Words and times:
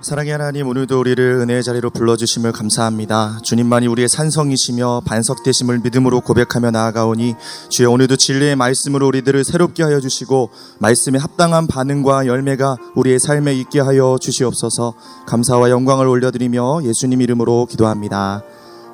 사랑의 0.00 0.30
하나님 0.30 0.68
오늘도 0.68 1.00
우리를 1.00 1.20
은혜의 1.40 1.64
자리로 1.64 1.90
불러주심을 1.90 2.52
감사합니다. 2.52 3.40
주님만이 3.42 3.88
우리의 3.88 4.08
산성이시며 4.08 5.02
반석되심을 5.04 5.80
믿음으로 5.80 6.20
고백하며 6.20 6.70
나아가오니 6.70 7.34
주여 7.68 7.90
오늘도 7.90 8.14
진리의 8.14 8.54
말씀으로 8.54 9.08
우리들을 9.08 9.42
새롭게 9.42 9.82
하여 9.82 9.98
주시고 9.98 10.50
말씀에 10.78 11.18
합당한 11.18 11.66
반응과 11.66 12.26
열매가 12.26 12.76
우리의 12.94 13.18
삶에 13.18 13.54
있게 13.54 13.80
하여 13.80 14.18
주시옵소서 14.20 14.94
감사와 15.26 15.70
영광을 15.70 16.06
올려드리며 16.06 16.84
예수님 16.84 17.20
이름으로 17.20 17.66
기도합니다. 17.66 18.44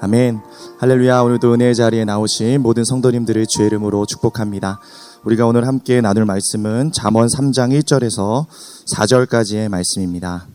아멘 0.00 0.40
할렐루야 0.78 1.20
오늘도 1.20 1.52
은혜의 1.52 1.74
자리에 1.74 2.06
나오신 2.06 2.62
모든 2.62 2.82
성도님들을 2.82 3.46
주의 3.46 3.66
이름으로 3.66 4.06
축복합니다. 4.06 4.80
우리가 5.24 5.44
오늘 5.44 5.66
함께 5.66 6.00
나눌 6.00 6.24
말씀은 6.24 6.92
잠언 6.92 7.26
3장 7.26 7.78
1절에서 7.78 8.46
4절까지의 8.86 9.68
말씀입니다. 9.68 10.53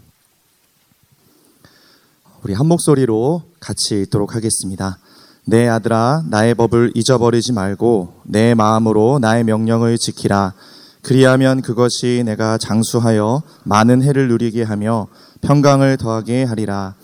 우리 2.42 2.54
한 2.54 2.68
목소리로 2.68 3.44
같이 3.60 4.02
읽도록 4.02 4.34
하겠습니다. 4.34 4.98
내 5.46 5.68
아들아 5.68 6.24
나의 6.30 6.56
법을 6.56 6.94
잊어버리지 6.96 7.52
말고 7.52 8.14
내 8.24 8.54
마음으로 8.54 9.20
나의 9.20 9.44
명령을 9.44 9.98
지키라. 9.98 10.54
그리하면 11.02 11.62
그것이 11.62 12.24
내가 12.26 12.58
장수하여 12.58 13.42
많은 13.64 14.04
해를 14.04 14.30
누리게 14.30 14.64
하며 14.64 15.08
평강을 15.42 15.98
더하게 15.98 16.44
하리라. 16.46 16.96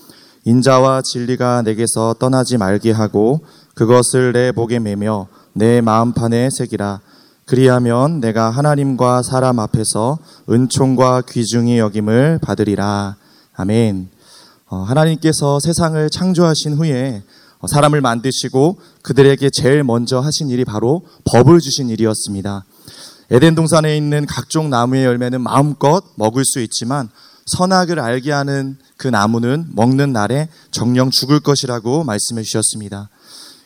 인자와 0.45 1.01
진리가 1.01 1.63
내게서 1.63 2.15
떠나지 2.17 2.57
말게 2.57 2.91
하고 2.91 3.41
그것을 3.73 4.31
내 4.31 4.53
목에 4.53 4.79
매며 4.79 5.27
내 5.53 5.81
마음판에 5.81 6.49
새기라. 6.49 7.01
그리하면 7.45 8.21
내가 8.21 8.49
하나님과 8.51 9.21
사람 9.21 9.59
앞에서 9.59 10.17
은총과 10.49 11.23
귀중히 11.27 11.77
여김을 11.79 12.39
받으리라. 12.41 13.17
아멘. 13.53 14.14
어, 14.67 14.77
하나님께서 14.77 15.59
세상을 15.59 16.09
창조하신 16.09 16.73
후에 16.73 17.23
어, 17.59 17.67
사람을 17.67 18.01
만드시고 18.01 18.79
그들에게 19.03 19.49
제일 19.51 19.83
먼저 19.83 20.19
하신 20.19 20.49
일이 20.49 20.65
바로 20.65 21.05
법을 21.25 21.59
주신 21.59 21.89
일이었습니다. 21.89 22.65
에덴 23.31 23.55
동산에 23.55 23.95
있는 23.95 24.25
각종 24.25 24.69
나무의 24.69 25.05
열매는 25.05 25.41
마음껏 25.41 26.03
먹을 26.15 26.45
수 26.45 26.59
있지만 26.61 27.09
선악을 27.45 27.99
알게 27.99 28.31
하는 28.31 28.77
그 28.97 29.07
나무는 29.07 29.67
먹는 29.73 30.13
날에 30.13 30.49
정령 30.71 31.11
죽을 31.11 31.39
것이라고 31.39 32.03
말씀해 32.03 32.41
주셨습니다. 32.41 33.09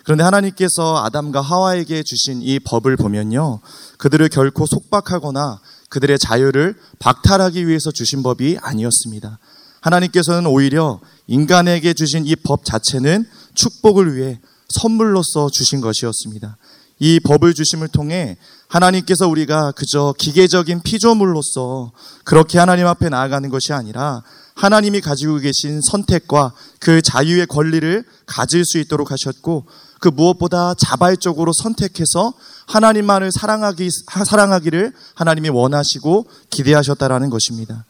그런데 0.04 0.24
하나님께서 0.24 1.04
아담과 1.04 1.40
하와에게 1.40 2.04
주신 2.04 2.42
이 2.42 2.60
법을 2.60 2.98
보면요. 2.98 3.60
그들을 3.98 4.28
결코 4.30 4.66
속박하거나 4.66 5.60
그들의 5.90 6.20
자유를 6.20 6.76
박탈하기 7.00 7.68
위해서 7.68 7.92
주신 7.92 8.22
법이 8.24 8.58
아니었습니다. 8.62 9.40
하나님께서는 9.82 10.46
오히려 10.48 11.00
인간에게 11.28 11.94
주신 11.94 12.26
이 12.26 12.36
법 12.36 12.66
자체는 12.66 13.26
축복을 13.54 14.16
위해 14.16 14.40
선물로서 14.70 15.50
주신 15.50 15.82
것이었습니다. 15.82 16.58
이 17.00 17.20
법을 17.22 17.54
주심을 17.54 17.88
통해 17.88 18.38
하나님께서 18.68 19.28
우리가 19.28 19.72
그저 19.72 20.14
기계적인 20.18 20.82
피조물로서 20.82 21.92
그렇게 22.24 22.60
하나님 22.60 22.88
앞에 22.88 23.10
나아가는 23.10 23.50
것이 23.50 23.74
아니라 23.74 24.22
하나님이 24.56 25.00
가지고 25.02 25.38
계신 25.38 25.82
선택과 25.82 26.54
그 26.80 27.02
자유의 27.02 27.48
권리를 27.48 28.04
가질 28.26 28.66
수 28.66 28.78
있도록 28.78 29.12
하셨고 29.12 29.66
그 30.00 30.10
무엇보다 30.10 30.74
자발적으로 30.76 31.54
선택해서 31.54 32.34
하나님만을 32.68 33.32
사랑하기, 33.32 33.90
사랑하기를 34.26 34.94
하나님이 35.16 35.50
원하시고 35.50 36.28
기대하셨다라는 36.50 37.30
것입니다. 37.30 37.86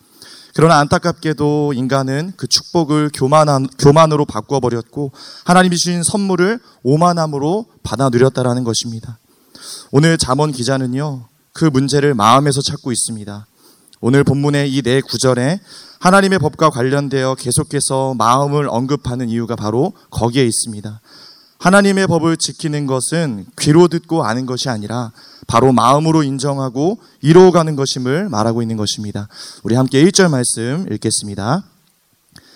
그러나 0.55 0.80
안타깝게도 0.80 1.73
인간은 1.73 2.33
그 2.36 2.47
축복을 2.47 3.11
교만한, 3.14 3.67
교만으로 3.78 4.25
바꿔버렸고 4.25 5.11
하나님이 5.45 5.78
주신 5.78 6.03
선물을 6.03 6.59
오만함으로 6.83 7.66
받아 7.83 8.09
누렸다라는 8.09 8.64
것입니다. 8.64 9.20
오늘 9.92 10.17
잠언 10.17 10.52
기자는요, 10.52 11.27
그 11.54 11.65
문제를 11.65 12.14
마음에서 12.14 12.61
찾고 12.61 12.92
있습니다. 12.92 13.45
오늘 14.02 14.23
본문의 14.23 14.71
이 14.71 14.82
네 14.82 15.02
구절에 15.02 15.60
하나님의 15.99 16.39
법과 16.39 16.70
관련되어 16.70 17.36
계속해서 17.36 18.16
마음을 18.17 18.70
언급하는 18.70 19.27
이유가 19.30 19.55
바로 19.58 19.92
거기에 20.10 20.45
있습니다. 20.45 21.02
하나님의 21.60 22.08
법을 22.08 22.37
지키는 22.37 22.86
것은 22.87 23.45
귀로 23.60 23.89
듣고 23.89 24.23
아는 24.23 24.45
것이 24.45 24.70
아니라 24.70 25.11
바로 25.49 25.73
마음으로 25.73 26.21
인정하고 26.21 26.99
이루어가는 27.21 27.76
것임을 27.76 28.30
말하고 28.30 28.61
있는 28.61 28.77
것입니다. 28.77 29.27
우리 29.64 29.73
함께 29.73 30.05
1절 30.05 30.30
말씀 30.30 30.86
읽겠습니다. 30.92 31.64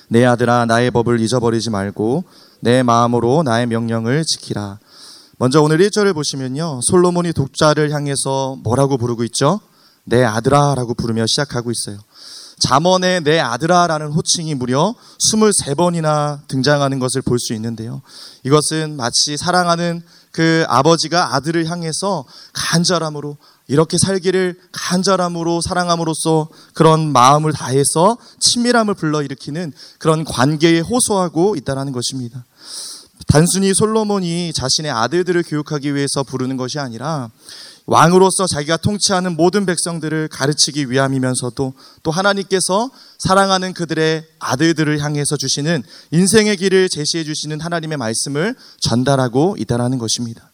내 0.09 0.23
아들아 0.23 0.65
나의 0.67 0.91
법을 0.91 1.19
잊어버리지 1.19 1.71
말고 1.71 2.23
내 2.59 2.83
마음으로 2.83 3.41
나의 3.41 3.65
명령을 3.65 4.23
지키라. 4.23 4.77
먼저 5.39 5.59
오늘 5.63 5.79
1절을 5.79 6.13
보시면요. 6.13 6.81
솔로몬이 6.83 7.33
독자를 7.33 7.91
향해서 7.91 8.57
뭐라고 8.63 8.97
부르고 8.97 9.23
있죠? 9.23 9.59
내 10.03 10.23
아들아라고 10.23 10.93
부르며 10.93 11.25
시작하고 11.25 11.71
있어요. 11.71 11.97
잠언에 12.59 13.21
내 13.21 13.39
아들아라는 13.39 14.11
호칭이 14.11 14.53
무려 14.53 14.93
23번이나 15.19 16.47
등장하는 16.47 16.99
것을 16.99 17.23
볼 17.23 17.39
수 17.39 17.53
있는데요. 17.55 18.03
이것은 18.43 18.97
마치 18.97 19.35
사랑하는 19.35 20.03
그 20.33 20.65
아버지가 20.67 21.35
아들을 21.35 21.69
향해서 21.69 22.25
간절함으로 22.53 23.37
이렇게 23.67 23.99
살기를 23.99 24.59
간절함으로 24.71 25.61
사랑함으로써 25.61 26.49
그런 26.73 27.13
마음을 27.13 27.53
다해서 27.53 28.17
친밀함을 28.39 28.95
불러일으키는 28.95 29.71
그런 29.99 30.25
관계에 30.25 30.79
호소하고 30.79 31.55
있다는 31.55 31.93
것입니다. 31.93 32.45
단순히 33.27 33.73
솔로몬이 33.75 34.51
자신의 34.53 34.91
아들들을 34.91 35.43
교육하기 35.43 35.93
위해서 35.93 36.23
부르는 36.23 36.57
것이 36.57 36.79
아니라 36.79 37.29
왕으로서 37.85 38.47
자기가 38.47 38.77
통치하는 38.77 39.35
모든 39.35 39.65
백성들을 39.65 40.29
가르치기 40.29 40.89
위함이면서도 40.89 41.73
또 42.01 42.11
하나님께서 42.11 42.89
사랑하는 43.17 43.73
그들의 43.73 44.25
아들들을 44.39 44.99
향해서 44.99 45.35
주시는 45.35 45.83
인생의 46.11 46.57
길을 46.57 46.89
제시해 46.89 47.23
주시는 47.23 47.59
하나님의 47.59 47.97
말씀을 47.97 48.55
전달하고 48.79 49.57
있다라는 49.59 49.97
것입니다. 49.97 50.51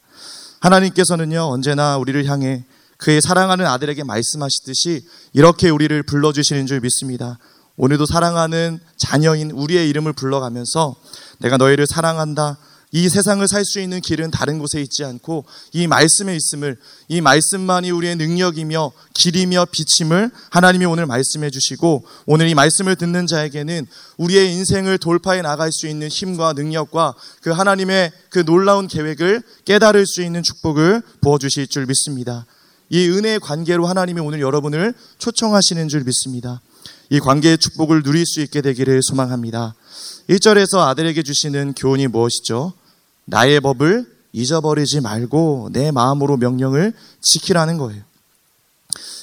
하나님께서는요, 0.59 1.41
언제나 1.41 1.97
우리를 1.97 2.25
향해 2.25 2.65
그의 2.97 3.21
사랑하는 3.21 3.65
아들에게 3.65 4.03
말씀하시듯이 4.03 5.05
이렇게 5.33 5.69
우리를 5.69 6.03
불러주시는 6.03 6.67
줄 6.67 6.81
믿습니다. 6.81 7.37
오늘도 7.77 8.05
사랑하는 8.05 8.79
자녀인 8.97 9.51
우리의 9.51 9.87
이름을 9.89 10.11
불러가면서 10.13 10.95
내가 11.37 11.55
너희를 11.55 11.87
사랑한다. 11.87 12.57
이 12.91 13.07
세상을 13.07 13.47
살 13.47 13.65
수 13.65 13.79
있는 13.79 14.01
길은 14.01 14.31
다른 14.31 14.57
곳에 14.57 14.81
있지 14.81 15.03
않고 15.03 15.45
이 15.73 15.85
말씀에 15.85 16.35
있음을 16.35 16.77
이 17.07 17.21
말씀만이 17.21 17.91
우리의 17.91 18.15
능력이며 18.15 18.91
길이며 19.13 19.67
빛임을 19.71 20.31
하나님이 20.49 20.85
오늘 20.85 21.05
말씀해 21.05 21.51
주시고 21.51 22.03
오늘 22.25 22.47
이 22.47 22.55
말씀을 22.55 22.95
듣는 22.95 23.27
자에게는 23.27 23.85
우리의 24.17 24.51
인생을 24.53 24.97
돌파해 24.97 25.43
나갈 25.43 25.71
수 25.71 25.87
있는 25.87 26.07
힘과 26.07 26.53
능력과 26.53 27.13
그 27.41 27.51
하나님의 27.51 28.11
그 28.29 28.43
놀라운 28.43 28.87
계획을 28.87 29.43
깨달을 29.65 30.07
수 30.07 30.23
있는 30.23 30.41
축복을 30.41 31.03
부어 31.21 31.37
주실 31.37 31.67
줄 31.67 31.85
믿습니다. 31.85 32.47
이 32.89 33.07
은혜의 33.07 33.39
관계로 33.39 33.85
하나님이 33.85 34.19
오늘 34.19 34.41
여러분을 34.41 34.95
초청하시는 35.19 35.89
줄 35.89 36.03
믿습니다. 36.05 36.59
이 37.11 37.19
관계의 37.19 37.59
축복을 37.59 38.01
누릴 38.01 38.25
수 38.25 38.41
있게 38.41 38.61
되기를 38.61 39.01
소망합니다. 39.03 39.75
1절에서 40.29 40.87
아들에게 40.87 41.21
주시는 41.21 41.73
교훈이 41.73 42.07
무엇이죠? 42.07 42.73
나의 43.29 43.59
법을 43.61 44.05
잊어버리지 44.31 45.01
말고 45.01 45.69
내 45.71 45.91
마음으로 45.91 46.37
명령을 46.37 46.93
지키라는 47.21 47.77
거예요. 47.77 48.03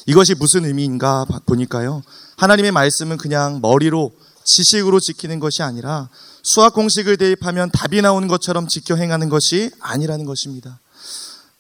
이것이 0.07 0.35
무슨 0.35 0.65
의미인가 0.65 1.27
보니까요. 1.47 2.03
하나님의 2.37 2.73
말씀은 2.73 3.17
그냥 3.17 3.61
머리로 3.61 4.13
지식으로 4.45 5.01
지키는 5.01 5.41
것이 5.41 5.63
아니라 5.63 6.09
수학 6.45 6.75
공식을 6.75 7.17
대입하면 7.17 7.71
답이 7.73 8.01
나오는 8.03 8.29
것처럼 8.29 8.69
지켜 8.69 8.95
행하는 8.95 9.29
것이 9.29 9.71
아니라는 9.81 10.25
것입니다. 10.25 10.79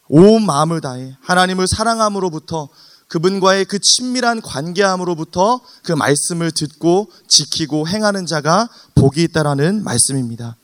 온 0.09 0.47
마음을 0.47 0.81
다해 0.81 1.17
하나님을 1.21 1.67
사랑함으로부터 1.67 2.69
그분과의 3.09 3.65
그 3.65 3.81
친밀한 3.81 4.41
관계함으로부터 4.41 5.61
그 5.83 5.93
말씀을 5.93 6.53
듣고 6.53 7.11
지키고 7.27 7.89
행하는 7.89 8.27
자가 8.27 8.69
복이 8.95 9.23
있다라는 9.25 9.83
말씀입니다. 9.83 10.57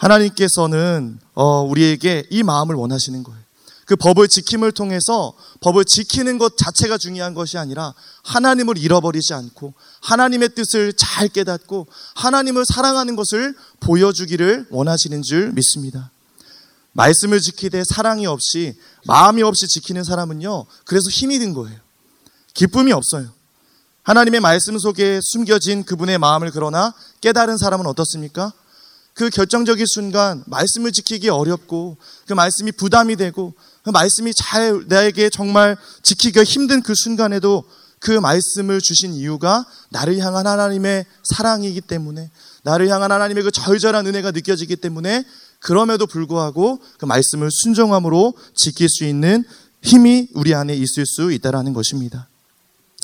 하나님께서는 0.00 1.18
어, 1.34 1.62
우리에게 1.62 2.24
이 2.30 2.42
마음을 2.42 2.74
원하시는 2.74 3.22
거예요. 3.22 3.40
그 3.84 3.96
법을 3.96 4.28
지킴을 4.28 4.72
통해서 4.72 5.34
법을 5.60 5.84
지키는 5.84 6.38
것 6.38 6.56
자체가 6.56 6.96
중요한 6.96 7.34
것이 7.34 7.58
아니라 7.58 7.92
하나님을 8.22 8.78
잃어버리지 8.78 9.34
않고 9.34 9.74
하나님의 10.00 10.50
뜻을 10.54 10.92
잘 10.92 11.28
깨닫고 11.28 11.88
하나님을 12.14 12.64
사랑하는 12.64 13.16
것을 13.16 13.54
보여주기를 13.80 14.68
원하시는 14.70 15.22
줄 15.22 15.52
믿습니다. 15.52 16.10
말씀을 16.92 17.40
지키되 17.40 17.82
사랑이 17.84 18.26
없이 18.26 18.76
마음이 19.06 19.42
없이 19.42 19.66
지키는 19.66 20.04
사람은요. 20.04 20.66
그래서 20.84 21.10
힘이 21.10 21.38
든 21.40 21.52
거예요. 21.52 21.78
기쁨이 22.54 22.92
없어요. 22.92 23.28
하나님의 24.04 24.40
말씀 24.40 24.78
속에 24.78 25.20
숨겨진 25.20 25.84
그분의 25.84 26.18
마음을 26.18 26.52
그러나 26.52 26.94
깨달은 27.20 27.58
사람은 27.58 27.86
어떻습니까? 27.86 28.52
그 29.20 29.28
결정적인 29.28 29.84
순간 29.84 30.42
말씀을 30.46 30.92
지키기 30.92 31.28
어렵고 31.28 31.98
그 32.26 32.32
말씀이 32.32 32.72
부담이 32.72 33.16
되고 33.16 33.52
그 33.82 33.90
말씀이 33.90 34.32
잘 34.32 34.82
나에게 34.88 35.28
정말 35.28 35.76
지키기가 36.02 36.42
힘든 36.42 36.80
그 36.80 36.94
순간에도 36.94 37.64
그 37.98 38.12
말씀을 38.12 38.80
주신 38.80 39.12
이유가 39.12 39.66
나를 39.90 40.16
향한 40.20 40.46
하나님의 40.46 41.04
사랑이기 41.22 41.82
때문에 41.82 42.30
나를 42.62 42.88
향한 42.88 43.12
하나님의 43.12 43.44
그 43.44 43.50
절절한 43.50 44.06
은혜가 44.06 44.30
느껴지기 44.30 44.76
때문에 44.76 45.26
그럼에도 45.58 46.06
불구하고 46.06 46.80
그 46.98 47.04
말씀을 47.04 47.50
순종함으로 47.50 48.32
지킬 48.54 48.88
수 48.88 49.04
있는 49.04 49.44
힘이 49.82 50.28
우리 50.32 50.54
안에 50.54 50.74
있을 50.74 51.04
수 51.04 51.30
있다라는 51.30 51.74
것입니다. 51.74 52.26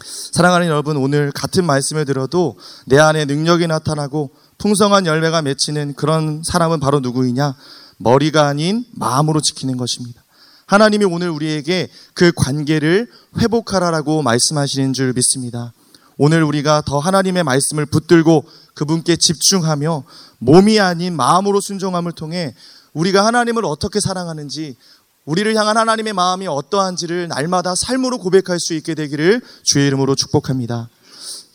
사랑하는 0.04 0.66
여러분, 0.66 0.96
오늘 0.96 1.32
같은 1.32 1.64
말씀을 1.64 2.04
들어도 2.04 2.56
내 2.86 2.98
안에 2.98 3.24
능력이 3.24 3.66
나타나고 3.66 4.30
풍성한 4.58 5.06
열매가 5.06 5.42
맺히는 5.42 5.94
그런 5.94 6.42
사람은 6.44 6.80
바로 6.80 7.00
누구이냐? 7.00 7.54
머리가 7.98 8.46
아닌 8.46 8.84
마음으로 8.92 9.40
지키는 9.40 9.76
것입니다. 9.76 10.22
하나님이 10.66 11.04
오늘 11.04 11.30
우리에게 11.30 11.88
그 12.14 12.32
관계를 12.34 13.08
회복하라라고 13.38 14.22
말씀하시는 14.22 14.92
줄 14.92 15.12
믿습니다. 15.12 15.72
오늘 16.18 16.42
우리가 16.42 16.82
더 16.84 16.98
하나님의 16.98 17.44
말씀을 17.44 17.86
붙들고 17.86 18.44
그분께 18.74 19.16
집중하며 19.16 20.04
몸이 20.38 20.80
아닌 20.80 21.14
마음으로 21.14 21.60
순종함을 21.60 22.12
통해 22.12 22.54
우리가 22.94 23.24
하나님을 23.24 23.64
어떻게 23.64 24.00
사랑하는지 24.00 24.76
우리를 25.24 25.54
향한 25.56 25.76
하나님의 25.76 26.12
마음이 26.12 26.46
어떠한지를 26.46 27.28
날마다 27.28 27.74
삶으로 27.76 28.18
고백할 28.18 28.58
수 28.58 28.74
있게 28.74 28.94
되기를 28.94 29.42
주의 29.62 29.86
이름으로 29.86 30.14
축복합니다. 30.14 30.88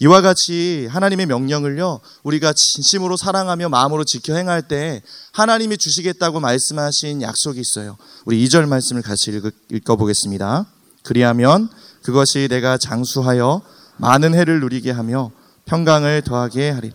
이와 0.02 0.22
같이 0.22 0.88
하나님의 0.90 1.28
명령을요, 1.28 2.00
우리가 2.24 2.54
진심으로 2.54 3.18
사랑하며 3.18 3.70
마음으로 3.70 4.04
지켜 4.04 4.34
행할 4.34 4.64
때 4.64 5.04
하나님이 5.32 5.78
주시겠다고 5.78 6.40
말씀하신 6.40 7.22
약속이 7.22 7.60
있어요. 7.60 7.98
우리 8.26 8.44
2절 8.44 8.68
말씀을 8.68 9.04
같이 9.04 9.32
읽어 9.70 9.96
보겠습니다. 9.98 10.66
그리하면 11.04 11.70
그것이 12.02 12.48
내가 12.50 12.80
장수하여 12.80 13.62
많은 13.98 14.34
해를 14.34 14.60
누리게 14.62 14.90
하며 14.90 15.30
평강을 15.66 16.24
더하게 16.24 16.72
하리. 16.72 16.92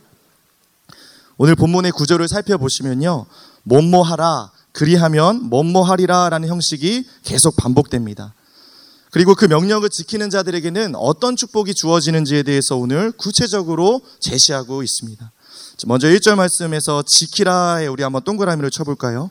오늘 1.36 1.54
본문의 1.54 1.92
구절을 1.92 2.26
살펴보시면요. 2.26 3.26
뭐뭐 3.62 4.02
하라, 4.02 4.50
그리하면 4.72 5.44
뭐뭐 5.44 5.84
하리라 5.84 6.28
라는 6.28 6.48
형식이 6.48 7.06
계속 7.22 7.54
반복됩니다. 7.54 8.34
그리고 9.16 9.34
그 9.34 9.46
명령을 9.46 9.88
지키는 9.88 10.28
자들에게는 10.28 10.94
어떤 10.94 11.36
축복이 11.36 11.72
주어지는지에 11.72 12.42
대해서 12.42 12.76
오늘 12.76 13.12
구체적으로 13.12 14.02
제시하고 14.20 14.82
있습니다. 14.82 15.32
먼저 15.86 16.06
1절 16.08 16.34
말씀에서 16.34 17.02
지키라에 17.02 17.86
우리 17.86 18.02
한번 18.02 18.24
동그라미를 18.24 18.70
쳐볼까요? 18.70 19.30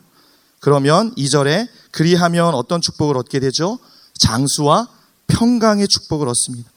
그러면 0.58 1.14
2절에 1.14 1.68
그리하면 1.92 2.54
어떤 2.54 2.80
축복을 2.80 3.16
얻게 3.16 3.38
되죠? 3.38 3.78
장수와 4.18 4.88
평강의 5.28 5.86
축복을 5.86 6.26
얻습니다. 6.30 6.68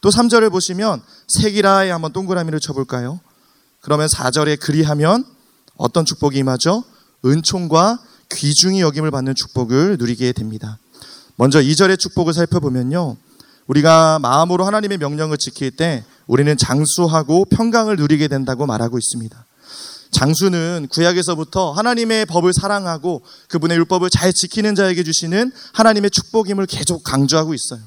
또 0.00 0.10
3절을 0.10 0.52
보시면 0.52 1.02
색이라에 1.26 1.90
한번 1.90 2.12
동그라미를 2.12 2.60
쳐볼까요? 2.60 3.18
그러면 3.80 4.06
4절에 4.06 4.60
그리하면 4.60 5.24
어떤 5.76 6.04
축복이 6.04 6.38
임하죠? 6.38 6.84
은총과 7.24 7.98
귀중히 8.30 8.82
여김을 8.82 9.10
받는 9.10 9.34
축복을 9.34 9.96
누리게 9.98 10.30
됩니다. 10.30 10.78
먼저 11.42 11.58
2절의 11.58 11.98
축복을 11.98 12.34
살펴보면요. 12.34 13.16
우리가 13.66 14.20
마음으로 14.20 14.64
하나님의 14.64 14.98
명령을 14.98 15.38
지킬 15.38 15.72
때 15.72 16.04
우리는 16.28 16.56
장수하고 16.56 17.46
평강을 17.46 17.96
누리게 17.96 18.28
된다고 18.28 18.64
말하고 18.64 18.96
있습니다. 18.96 19.44
장수는 20.12 20.86
구약에서부터 20.88 21.72
하나님의 21.72 22.26
법을 22.26 22.52
사랑하고 22.52 23.22
그분의 23.48 23.76
율법을 23.78 24.08
잘 24.10 24.32
지키는 24.32 24.76
자에게 24.76 25.02
주시는 25.02 25.50
하나님의 25.72 26.12
축복임을 26.12 26.66
계속 26.66 27.02
강조하고 27.02 27.54
있어요. 27.54 27.80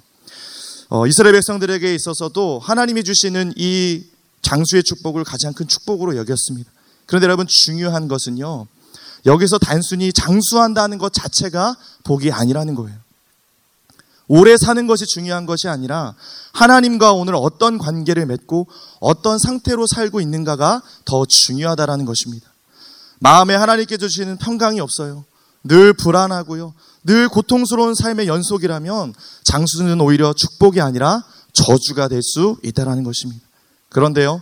어, 0.89 1.07
이스라엘 1.07 1.31
백성들에게 1.35 1.95
있어서도 1.95 2.59
하나님이 2.59 3.05
주시는 3.05 3.53
이 3.55 4.03
장수의 4.41 4.83
축복을 4.83 5.23
가장 5.23 5.53
큰 5.53 5.65
축복으로 5.65 6.17
여겼습니다. 6.17 6.69
그런데 7.05 7.23
여러분 7.23 7.47
중요한 7.47 8.09
것은요. 8.09 8.67
여기서 9.25 9.59
단순히 9.59 10.11
장수한다는 10.11 10.97
것 10.97 11.13
자체가 11.13 11.77
복이 12.03 12.33
아니라는 12.33 12.75
거예요. 12.75 13.05
오래 14.27 14.57
사는 14.57 14.87
것이 14.87 15.05
중요한 15.05 15.45
것이 15.45 15.67
아니라 15.67 16.15
하나님과 16.53 17.13
오늘 17.13 17.35
어떤 17.35 17.77
관계를 17.77 18.25
맺고 18.25 18.67
어떤 18.99 19.37
상태로 19.37 19.85
살고 19.87 20.21
있는가가 20.21 20.81
더 21.05 21.25
중요하다라는 21.25 22.05
것입니다. 22.05 22.47
마음에 23.19 23.55
하나님께 23.55 23.97
주시는 23.97 24.37
평강이 24.37 24.79
없어요. 24.79 25.25
늘 25.63 25.93
불안하고요. 25.93 26.73
늘 27.03 27.27
고통스러운 27.29 27.93
삶의 27.95 28.27
연속이라면 28.27 29.13
장수는 29.43 30.01
오히려 30.01 30.33
축복이 30.33 30.81
아니라 30.81 31.23
저주가 31.53 32.07
될 32.07 32.21
수 32.21 32.57
있다라는 32.63 33.03
것입니다. 33.03 33.41
그런데요. 33.89 34.41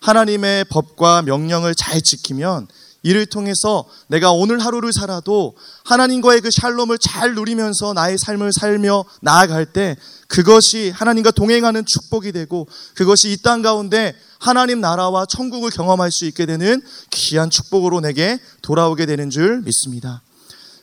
하나님의 0.00 0.64
법과 0.66 1.22
명령을 1.22 1.74
잘 1.74 2.00
지키면 2.00 2.68
이를 3.02 3.26
통해서 3.26 3.84
내가 4.08 4.32
오늘 4.32 4.58
하루를 4.58 4.92
살아도 4.92 5.54
하나님과의 5.84 6.40
그 6.40 6.50
샬롬을 6.50 6.98
잘 6.98 7.34
누리면서 7.34 7.92
나의 7.92 8.18
삶을 8.18 8.52
살며 8.52 9.04
나아갈 9.22 9.66
때 9.66 9.96
그것이 10.26 10.90
하나님과 10.90 11.30
동행하는 11.30 11.84
축복이 11.86 12.32
되고 12.32 12.66
그것이 12.94 13.30
이 13.30 13.36
땅 13.42 13.62
가운데 13.62 14.14
하나님 14.38 14.80
나라와 14.80 15.26
천국을 15.26 15.70
경험할 15.70 16.10
수 16.12 16.24
있게 16.26 16.46
되는 16.46 16.82
귀한 17.10 17.50
축복으로 17.50 18.00
내게 18.00 18.38
돌아오게 18.62 19.06
되는 19.06 19.30
줄 19.30 19.62
믿습니다. 19.62 20.22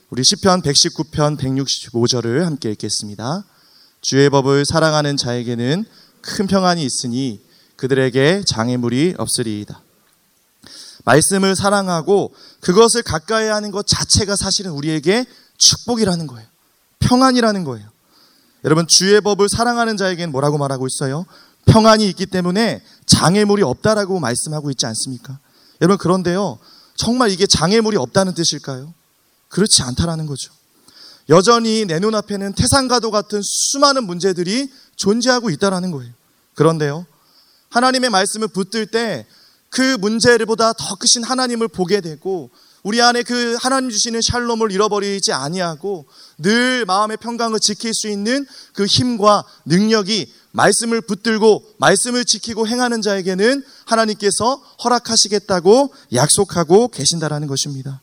우리 0.09 0.23
시편 0.23 0.61
119편 0.61 1.37
165절을 1.37 2.43
함께 2.43 2.71
읽겠습니다. 2.71 3.43
주의 4.01 4.29
법을 4.29 4.65
사랑하는 4.65 5.17
자에게는 5.17 5.85
큰 6.21 6.47
평안이 6.47 6.83
있으니 6.83 7.41
그들에게 7.75 8.43
장애물이 8.47 9.15
없으리이다. 9.17 9.84
말씀을 11.05 11.55
사랑하고 11.55 12.33
그것을 12.59 13.03
가까이 13.03 13.47
하는 13.47 13.71
것 13.71 13.87
자체가 13.87 14.35
사실은 14.35 14.71
우리에게 14.71 15.25
축복이라는 15.57 16.27
거예요. 16.27 16.47
평안이라는 16.99 17.63
거예요. 17.63 17.87
여러분, 18.65 18.87
주의 18.87 19.21
법을 19.21 19.47
사랑하는 19.47 19.95
자에게는 19.95 20.31
뭐라고 20.31 20.57
말하고 20.57 20.87
있어요? 20.87 21.25
평안이 21.65 22.07
있기 22.09 22.25
때문에 22.25 22.83
장애물이 23.05 23.61
없다라고 23.63 24.19
말씀하고 24.19 24.71
있지 24.71 24.85
않습니까? 24.87 25.39
여러분, 25.81 25.97
그런데요. 25.97 26.57
정말 26.95 27.29
이게 27.29 27.45
장애물이 27.45 27.97
없다는 27.97 28.33
뜻일까요? 28.33 28.93
그렇지 29.49 29.83
않다라는 29.83 30.25
거죠. 30.25 30.51
여전히 31.29 31.85
내 31.85 31.99
눈앞에는 31.99 32.53
태산가도 32.53 33.11
같은 33.11 33.41
수많은 33.43 34.05
문제들이 34.05 34.71
존재하고 34.95 35.49
있다라는 35.49 35.91
거예요. 35.91 36.11
그런데요. 36.55 37.05
하나님의 37.69 38.09
말씀을 38.09 38.47
붙들 38.47 38.87
때 38.87 39.25
그 39.75 39.97
문제보다 39.99 40.71
더 40.71 40.95
크신 40.95 41.25
하나님을 41.25 41.67
보게 41.67 41.99
되고 41.99 42.49
우리 42.81 43.01
안에 43.01 43.23
그 43.23 43.57
하나님 43.59 43.89
주시는 43.89 44.21
샬롬을 44.21 44.71
잃어버리지 44.71 45.33
아니하고 45.33 46.05
늘 46.37 46.85
마음의 46.85 47.17
평강을 47.17 47.59
지킬 47.59 47.93
수 47.93 48.07
있는 48.07 48.45
그 48.71 48.85
힘과 48.85 49.43
능력이 49.65 50.31
말씀을 50.51 51.01
붙들고 51.01 51.65
말씀을 51.79 52.23
지키고 52.23 52.69
행하는 52.69 53.01
자에게는 53.01 53.65
하나님께서 53.85 54.63
허락하시겠다고 54.81 55.93
약속하고 56.13 56.87
계신다라는 56.87 57.49
것입니다. 57.49 57.99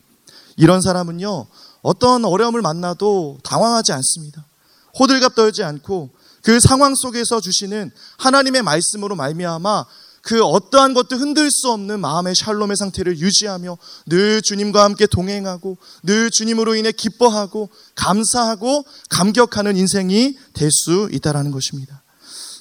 이런 0.59 0.83
사람은요, 0.83 1.47
어떤 1.81 2.27
어려움을 2.27 2.61
만나도 2.61 3.39
당황하지 3.45 3.93
않습니다. 3.93 4.45
호들갑 4.99 5.35
떨지 5.35 5.63
않고 5.63 6.11
그 6.43 6.61
상황 6.61 6.95
속에서 6.95 7.41
주시는 7.41 7.91
하나님의 8.19 8.61
말씀으로 8.63 9.17
말미암아 9.17 9.87
그 10.23 10.43
어떠한 10.43 10.95
것도 10.95 11.17
흔들 11.17 11.51
수 11.51 11.71
없는 11.73 12.01
마음의 12.01 12.37
샬롬의 12.37 12.77
상태를 12.77 13.19
유지하며 13.19 13.77
늘 14.07 14.41
주님과 14.41 14.85
함께 14.85 15.07
동행하고 15.07 15.77
늘 16.05 16.31
주님으로 16.31 16.77
인해 16.77 16.93
기뻐하고 16.93 17.69
감사하고 17.97 18.85
감격하는 19.11 19.77
인생이 19.77 20.39
될 20.55 20.71
수 20.71 21.09
있다라는 21.13 21.51
것입니다. 21.51 22.03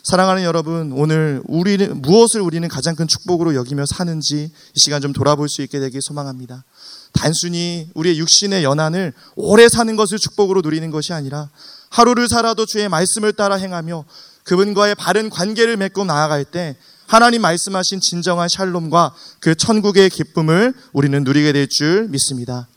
사랑하는 0.04 0.42
여러분, 0.44 0.92
오늘 0.94 1.44
우리는 1.46 2.02
무엇을 2.02 2.42
우리는 2.42 2.68
가장 2.68 2.96
큰 2.96 3.08
축복으로 3.08 3.54
여기며 3.54 3.86
사는지 3.86 4.52
이 4.76 4.80
시간 4.80 5.00
좀 5.00 5.14
돌아볼 5.14 5.48
수 5.48 5.62
있게 5.62 5.80
되길 5.80 6.02
소망합니다. 6.02 6.66
단순히 7.14 7.88
우리의 7.94 8.18
육신의 8.18 8.64
연한을 8.64 9.14
오래 9.36 9.70
사는 9.70 9.96
것을 9.96 10.18
축복으로 10.18 10.62
누리는 10.62 10.90
것이 10.90 11.14
아니라 11.14 11.50
하루를 11.90 12.28
살아도 12.28 12.66
주의 12.66 12.90
말씀을 12.90 13.34
따라 13.34 13.56
행하며 13.56 14.06
그분과의 14.44 14.96
바른 14.96 15.30
관계를 15.30 15.78
맺고 15.78 16.06
나아갈 16.06 16.46
때 16.46 16.76
하나님 17.12 17.42
말씀하신 17.42 18.00
진정한 18.00 18.48
샬롬과 18.48 19.14
그 19.42 19.54
천국의 19.54 20.10
기쁨을 20.10 20.74
우리는 20.94 21.22
누리게 21.26 21.52
될 21.52 21.68
줄 21.68 22.08
믿습니다. 22.08 22.70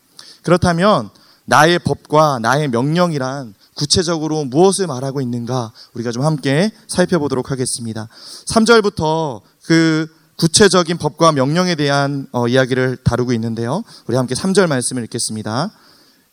그렇다면 0.42 1.08
나의 1.44 1.78
법과 1.78 2.40
나의 2.40 2.66
명령이란 2.66 3.54
구체적으로 3.74 4.44
무엇을 4.44 4.88
말하고 4.88 5.20
있는가 5.20 5.70
우리가 5.92 6.10
좀 6.10 6.24
함께 6.24 6.72
살펴보도록 6.88 7.52
하겠습니다. 7.52 8.08
3절부터 8.48 9.40
그 9.66 10.08
구체적인 10.34 10.98
법과 10.98 11.30
명령에 11.30 11.76
대한 11.76 12.26
어, 12.32 12.48
이야기를 12.48 12.96
다루고 13.04 13.32
있는데요. 13.34 13.84
우리 14.08 14.16
함께 14.16 14.34
3절 14.34 14.66
말씀을 14.66 15.04
읽겠습니다. 15.04 15.70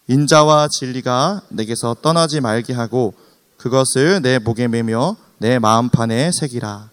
인자와 0.07 0.69
진리가 0.69 1.43
내게서 1.49 1.97
떠나지 2.01 2.41
말게 2.41 2.73
하고 2.73 3.13
그것을 3.57 4.23
내 4.23 4.39
목에 4.39 4.67
매며 4.67 5.17
내 5.37 5.59
마음판에 5.59 6.31
새기라. 6.31 6.89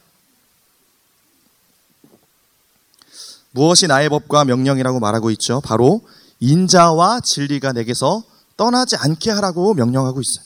무엇이 3.50 3.86
나의 3.86 4.08
법과 4.08 4.44
명령이라고 4.44 5.00
말하고 5.00 5.30
있죠? 5.32 5.60
바로 5.62 6.02
인자와 6.40 7.20
진리가 7.20 7.72
내게서 7.72 8.22
떠나지 8.56 8.96
않게 8.96 9.30
하라고 9.30 9.74
명령하고 9.74 10.20
있어요. 10.20 10.44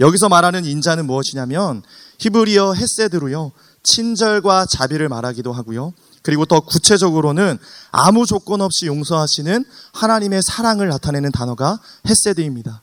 여기서 0.00 0.28
말하는 0.28 0.64
인자는 0.64 1.06
무엇이냐면 1.06 1.82
히브리어 2.18 2.74
헤세드로요. 2.74 3.52
친절과 3.82 4.66
자비를 4.66 5.08
말하기도 5.08 5.52
하고요. 5.52 5.92
그리고 6.22 6.44
더 6.44 6.60
구체적으로는 6.60 7.58
아무 7.90 8.26
조건 8.26 8.60
없이 8.60 8.86
용서하시는 8.86 9.64
하나님의 9.92 10.42
사랑을 10.42 10.88
나타내는 10.88 11.32
단어가 11.32 11.80
헤세드입니다. 12.06 12.82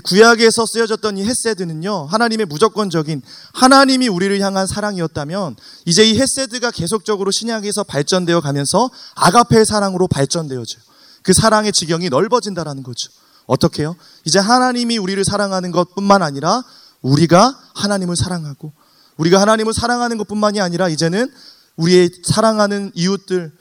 구약에서 0.00 0.64
쓰여졌던 0.66 1.18
이 1.18 1.24
헤세드는요, 1.24 2.06
하나님의 2.06 2.46
무조건적인 2.46 3.22
하나님이 3.52 4.08
우리를 4.08 4.40
향한 4.40 4.66
사랑이었다면, 4.66 5.56
이제 5.84 6.08
이 6.08 6.18
헤세드가 6.18 6.70
계속적으로 6.70 7.30
신약에서 7.30 7.84
발전되어 7.84 8.40
가면서 8.40 8.90
아가페의 9.14 9.66
사랑으로 9.66 10.08
발전되어져요. 10.08 10.82
그 11.22 11.32
사랑의 11.32 11.72
지경이 11.72 12.08
넓어진다라는 12.08 12.82
거죠. 12.82 13.10
어떻게요? 13.46 13.96
이제 14.24 14.38
하나님이 14.38 14.98
우리를 14.98 15.22
사랑하는 15.24 15.72
것뿐만 15.72 16.22
아니라 16.22 16.62
우리가 17.02 17.58
하나님을 17.74 18.16
사랑하고 18.16 18.72
우리가 19.16 19.40
하나님을 19.40 19.74
사랑하는 19.74 20.16
것뿐만이 20.18 20.60
아니라 20.60 20.88
이제는 20.88 21.30
우리의 21.76 22.10
사랑하는 22.24 22.92
이웃들, 22.94 23.52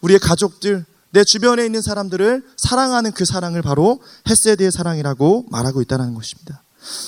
우리의 0.00 0.18
가족들, 0.18 0.84
내 1.10 1.24
주변에 1.24 1.64
있는 1.64 1.80
사람들을 1.80 2.44
사랑하는 2.56 3.12
그 3.12 3.24
사랑을 3.24 3.62
바로 3.62 4.00
헤세드의 4.28 4.70
사랑이라고 4.70 5.46
말하고 5.50 5.80
있다는 5.82 6.14
것입니다. 6.14 6.62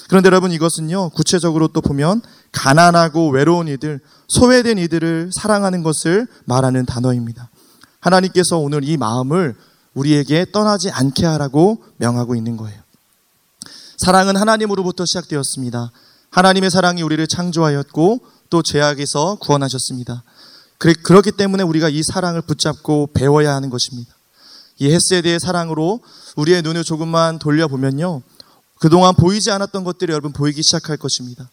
그런데 0.09 0.27
여러분 0.27 0.53
이것은요, 0.53 1.11
구체적으로 1.11 1.69
또 1.69 1.81
보면 1.81 2.23
가난하고 2.53 3.31
외로운 3.31 3.69
이들, 3.69 4.01
소외된 4.29 4.79
이들을 4.79 5.31
사랑하는 5.33 5.83
것을 5.83 6.27
말하는 6.45 6.87
단어입니다. 6.87 7.51
하나님께서 8.01 8.59
오늘 8.59 8.85
이 8.85 8.97
마음을 8.97 9.55
우리에게 9.95 10.47
떠나지 10.53 10.91
않게 10.91 11.27
하라고 11.27 11.83
명하고 11.97 12.35
있는 12.35 12.57
거예요. 12.57 12.81
사랑은 13.99 14.37
하나님으로부터 14.37 15.05
시작되었습니다. 15.05 15.91
하나님의 16.31 16.71
사랑이 16.71 17.03
우리를 17.03 17.27
창조하였고 17.27 18.21
또 18.49 18.63
죄악에서 18.63 19.37
구원하셨습니다. 19.41 20.23
그렇기 20.81 21.33
때문에 21.33 21.63
우리가 21.63 21.91
이 21.91 22.03
사랑을 22.03 22.41
붙잡고 22.41 23.11
배워야 23.13 23.55
하는 23.55 23.69
것입니다. 23.69 24.15
이 24.79 24.91
헤세드의 24.91 25.39
사랑으로 25.39 26.01
우리의 26.37 26.63
눈을 26.63 26.85
조금만 26.85 27.39
돌려보면요. 27.39 28.23
그동안 28.79 29.15
보이지 29.15 29.51
않았던 29.51 29.85
것들이 29.85 30.11
여러분 30.11 30.33
보이기 30.33 30.63
시작할 30.63 30.97
것입니다. 30.97 31.51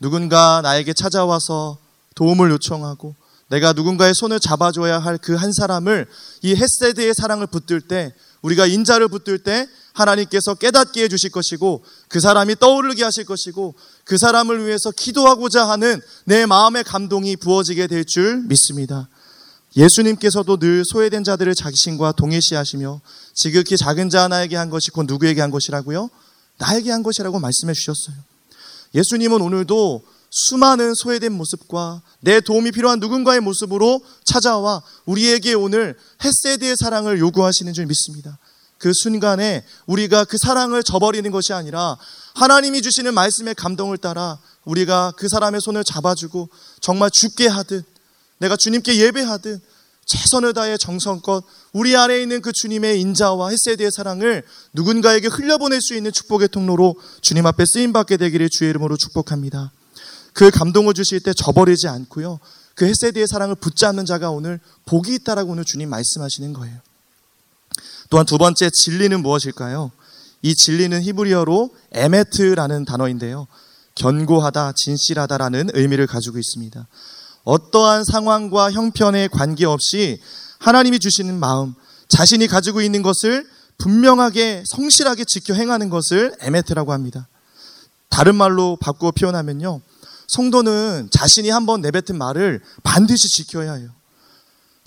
누군가 0.00 0.60
나에게 0.60 0.92
찾아와서 0.92 1.78
도움을 2.16 2.50
요청하고 2.50 3.14
내가 3.48 3.72
누군가의 3.72 4.14
손을 4.14 4.40
잡아줘야 4.40 4.98
할 4.98 5.18
그 5.18 5.34
한 5.36 5.52
사람을 5.52 6.06
이 6.42 6.54
헤세드의 6.54 7.14
사랑을 7.14 7.46
붙들 7.46 7.80
때 7.80 8.12
우리가 8.42 8.66
인자를 8.66 9.08
붙들 9.08 9.38
때 9.40 9.66
하나님께서 9.94 10.54
깨닫게 10.54 11.02
해주실 11.04 11.30
것이고 11.30 11.84
그 12.08 12.20
사람이 12.20 12.56
떠오르게 12.56 13.02
하실 13.02 13.24
것이고 13.24 13.74
그 14.04 14.16
사람을 14.16 14.66
위해서 14.66 14.90
기도하고자 14.90 15.68
하는 15.68 16.00
내 16.24 16.46
마음의 16.46 16.84
감동이 16.84 17.36
부어지게 17.36 17.86
될 17.88 18.04
줄 18.04 18.42
믿습니다. 18.46 19.08
예수님께서도 19.76 20.56
늘 20.58 20.84
소외된 20.84 21.24
자들을 21.24 21.54
자신과 21.54 22.12
동일시하시며 22.12 23.00
지극히 23.34 23.76
작은 23.76 24.08
자 24.10 24.24
하나에게 24.24 24.56
한 24.56 24.70
것이 24.70 24.90
곧 24.90 25.04
누구에게 25.06 25.40
한 25.40 25.50
것이라고요? 25.50 26.08
나에게 26.58 26.90
한 26.90 27.02
것이라고 27.02 27.38
말씀해 27.38 27.72
주셨어요. 27.74 28.16
예수님은 28.94 29.40
오늘도 29.40 30.02
수많은 30.30 30.94
소외된 30.94 31.32
모습과 31.32 32.02
내 32.20 32.40
도움이 32.40 32.72
필요한 32.72 33.00
누군가의 33.00 33.40
모습으로 33.40 34.00
찾아와 34.24 34.82
우리에게 35.06 35.54
오늘 35.54 35.96
헤세드의 36.22 36.76
사랑을 36.76 37.18
요구하시는 37.18 37.72
줄 37.72 37.86
믿습니다. 37.86 38.38
그 38.78 38.92
순간에 38.94 39.64
우리가 39.86 40.24
그 40.24 40.38
사랑을 40.38 40.82
저버리는 40.82 41.28
것이 41.30 41.52
아니라 41.52 41.96
하나님이 42.34 42.82
주시는 42.82 43.12
말씀의 43.14 43.54
감동을 43.54 43.98
따라 43.98 44.38
우리가 44.64 45.12
그 45.16 45.28
사람의 45.28 45.60
손을 45.60 45.82
잡아주고 45.82 46.48
정말 46.80 47.10
주께 47.10 47.48
하듯 47.48 47.84
내가 48.38 48.56
주님께 48.56 48.96
예배하듯 48.98 49.60
최선을 50.06 50.54
다해 50.54 50.78
정성껏 50.78 51.44
우리 51.72 51.94
안에 51.96 52.20
있는 52.22 52.40
그 52.40 52.52
주님의 52.52 53.00
인자와 53.00 53.50
חסד의 53.50 53.90
사랑을 53.90 54.42
누군가에게 54.72 55.28
흘려보낼 55.28 55.82
수 55.82 55.94
있는 55.94 56.12
축복의 56.12 56.48
통로로 56.48 56.96
주님 57.20 57.44
앞에 57.46 57.64
쓰임 57.66 57.92
받게 57.92 58.16
되기를 58.16 58.48
주의 58.48 58.70
이름으로 58.70 58.96
축복합니다. 58.96 59.70
그 60.32 60.50
감동을 60.50 60.94
주실 60.94 61.20
때 61.20 61.32
저버리지 61.32 61.88
않고요. 61.88 62.38
그 62.74 62.86
חסד의 62.86 63.26
사랑을 63.26 63.56
붙잡는 63.56 64.06
자가 64.06 64.30
오늘 64.30 64.60
복이 64.86 65.14
있다라고 65.16 65.52
오늘 65.52 65.64
주님 65.64 65.90
말씀하시는 65.90 66.52
거예요. 66.52 66.78
또한 68.10 68.24
두 68.24 68.38
번째 68.38 68.70
진리는 68.70 69.20
무엇일까요? 69.20 69.90
이 70.42 70.54
진리는 70.54 71.02
히브리어로 71.02 71.70
אמת라는 71.92 72.84
단어인데요. 72.84 73.46
견고하다, 73.96 74.72
진실하다라는 74.76 75.70
의미를 75.74 76.06
가지고 76.06 76.38
있습니다. 76.38 76.86
어떠한 77.44 78.04
상황과 78.04 78.70
형편에 78.70 79.28
관계없이 79.28 80.20
하나님이 80.58 81.00
주시는 81.00 81.38
마음, 81.38 81.74
자신이 82.08 82.46
가지고 82.46 82.80
있는 82.80 83.02
것을 83.02 83.46
분명하게 83.78 84.64
성실하게 84.66 85.24
지켜 85.24 85.54
행하는 85.54 85.90
것을 85.90 86.34
에메트라고 86.40 86.92
합니다. 86.92 87.28
다른 88.08 88.34
말로 88.36 88.76
바꾸어 88.80 89.10
표현하면요. 89.10 89.80
성도는 90.28 91.08
자신이 91.10 91.50
한번 91.50 91.80
내뱉은 91.80 92.16
말을 92.16 92.60
반드시 92.82 93.28
지켜야 93.28 93.74
해요. 93.74 93.90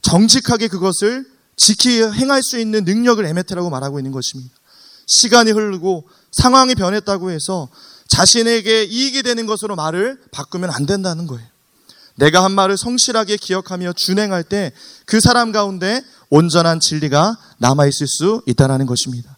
정직하게 0.01 0.67
그것을 0.67 1.25
지키 1.57 2.01
행할 2.01 2.41
수 2.41 2.60
있는 2.60 2.86
능력을 2.86 3.24
에메트라고 3.24 3.69
말하고 3.69 4.00
있는 4.00 4.12
것입니다. 4.12 4.53
시간이 5.07 5.51
흐르고 5.51 6.07
상황이 6.31 6.74
변했다고 6.75 7.31
해서 7.31 7.69
자신에게 8.07 8.86
이익이 8.86 9.24
되는 9.24 9.45
것으로 9.45 9.75
말을 9.75 10.19
바꾸면 10.31 10.69
안 10.71 10.86
된다는 10.86 11.27
거예요. 11.27 11.45
내가 12.15 12.43
한 12.43 12.51
말을 12.51 12.77
성실하게 12.77 13.38
기억하며 13.38 13.93
준행할 13.93 14.43
때 14.43 14.71
그 15.12 15.19
사람 15.19 15.51
가운데 15.51 16.01
온전한 16.29 16.79
진리가 16.79 17.38
남아 17.57 17.86
있을 17.88 18.07
수 18.07 18.41
있다는 18.45 18.86
것입니다. 18.86 19.36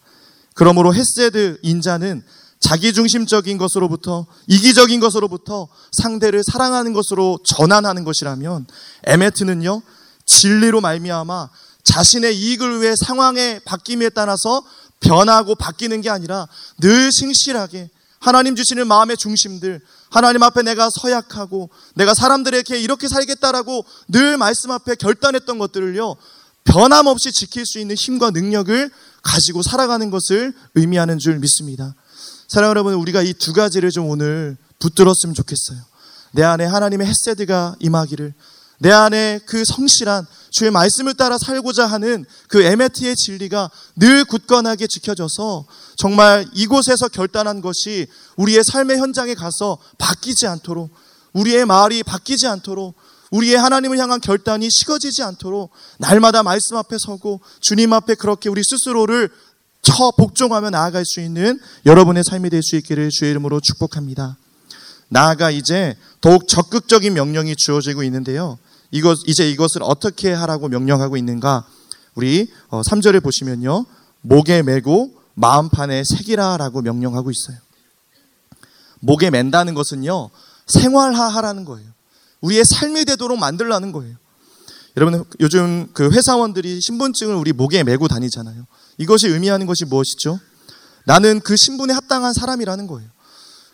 그러므로 0.53 0.93
헤세드 0.93 1.57
인자는 1.63 2.23
자기중심적인 2.63 3.57
것으로부터 3.57 4.25
이기적인 4.47 5.01
것으로부터 5.01 5.67
상대를 5.91 6.43
사랑하는 6.45 6.93
것으로 6.93 7.39
전환하는 7.43 8.05
것이라면 8.05 8.65
에메트는요 9.03 9.81
진리로 10.25 10.79
말미암아 10.79 11.49
자신의 11.83 12.37
이익을 12.37 12.81
위해 12.81 12.95
상황의 12.95 13.59
바뀜에 13.65 14.09
따라서 14.09 14.63
변하고 15.01 15.55
바뀌는 15.55 15.99
게 15.99 16.09
아니라 16.09 16.47
늘 16.79 17.11
신실하게 17.11 17.89
하나님 18.19 18.55
주시는 18.55 18.87
마음의 18.87 19.17
중심들 19.17 19.81
하나님 20.09 20.41
앞에 20.43 20.61
내가 20.61 20.89
서약하고 20.89 21.69
내가 21.95 22.13
사람들에게 22.13 22.79
이렇게 22.79 23.09
살겠다라고 23.09 23.83
늘 24.07 24.37
말씀 24.37 24.71
앞에 24.71 24.95
결단했던 24.95 25.59
것들을요 25.59 26.15
변함없이 26.63 27.33
지킬 27.33 27.65
수 27.65 27.79
있는 27.79 27.97
힘과 27.97 28.29
능력을 28.29 28.89
가지고 29.21 29.63
살아가는 29.63 30.09
것을 30.09 30.53
의미하는 30.75 31.19
줄 31.19 31.39
믿습니다. 31.39 31.93
사랑 32.47 32.69
여러분, 32.69 32.93
우리가 32.93 33.21
이 33.21 33.33
두 33.33 33.53
가지를 33.53 33.91
좀 33.91 34.09
오늘 34.09 34.57
붙들었으면 34.79 35.33
좋겠어요. 35.33 35.79
내 36.31 36.43
안에 36.43 36.65
하나님의 36.65 37.07
햇세드가 37.07 37.75
임하기를, 37.79 38.33
내 38.79 38.91
안에 38.91 39.39
그 39.45 39.63
성실한 39.63 40.25
주의 40.51 40.69
말씀을 40.69 41.13
따라 41.13 41.37
살고자 41.37 41.85
하는 41.85 42.25
그 42.47 42.61
에메트의 42.61 43.15
진리가 43.15 43.69
늘 43.95 44.25
굳건하게 44.25 44.87
지켜져서 44.87 45.65
정말 45.95 46.45
이곳에서 46.53 47.07
결단한 47.07 47.61
것이 47.61 48.07
우리의 48.35 48.63
삶의 48.63 48.97
현장에 48.97 49.35
가서 49.35 49.77
바뀌지 49.97 50.47
않도록 50.47 50.91
우리의 51.33 51.65
말이 51.65 52.03
바뀌지 52.03 52.45
않도록 52.47 52.95
우리의 53.31 53.55
하나님을 53.57 53.97
향한 53.97 54.19
결단이 54.19 54.69
식어지지 54.69 55.23
않도록 55.23 55.71
날마다 55.97 56.43
말씀 56.43 56.77
앞에 56.77 56.97
서고 56.99 57.41
주님 57.61 57.93
앞에 57.93 58.15
그렇게 58.15 58.49
우리 58.49 58.63
스스로를 58.63 59.29
처 59.83 60.11
복종하며 60.11 60.71
나아갈 60.71 61.05
수 61.05 61.21
있는 61.21 61.59
여러분의 61.85 62.23
삶이 62.23 62.49
될 62.49 62.63
수 62.63 62.75
있기를 62.77 63.09
주의 63.09 63.29
이름으로 63.31 63.59
축복합니다. 63.59 64.37
나아가 65.09 65.51
이제 65.51 65.95
더욱 66.21 66.47
적극적인 66.47 67.13
명령이 67.13 67.55
주어지고 67.55 68.03
있는데요. 68.03 68.57
이것, 68.89 69.19
이제 69.27 69.49
이것을 69.49 69.83
어떻게 69.83 70.31
하라고 70.31 70.69
명령하고 70.69 71.17
있는가? 71.17 71.65
우리 72.15 72.47
3절에 72.69 73.17
어, 73.17 73.19
보시면요. 73.19 73.85
목에 74.21 74.63
메고 74.63 75.11
마음판에 75.35 76.03
새기라라고 76.05 76.81
명령하고 76.81 77.29
있어요. 77.29 77.57
목에 79.01 79.29
맨다는 79.29 79.73
것은요, 79.73 80.29
생활화하라는 80.67 81.65
거예요. 81.65 81.87
우리의 82.41 82.63
삶이 82.63 83.05
되도록 83.05 83.37
만들라는 83.37 83.91
거예요. 83.91 84.15
여러분, 84.95 85.25
요즘 85.39 85.89
그 85.93 86.09
회사원들이 86.11 86.79
신분증을 86.79 87.35
우리 87.35 87.51
목에 87.51 87.83
메고 87.83 88.07
다니잖아요. 88.07 88.65
이것이 88.97 89.27
의미하는 89.27 89.65
것이 89.65 89.85
무엇이죠? 89.85 90.39
나는 91.05 91.39
그 91.41 91.55
신분에 91.57 91.93
합당한 91.93 92.33
사람이라는 92.33 92.87
거예요. 92.87 93.09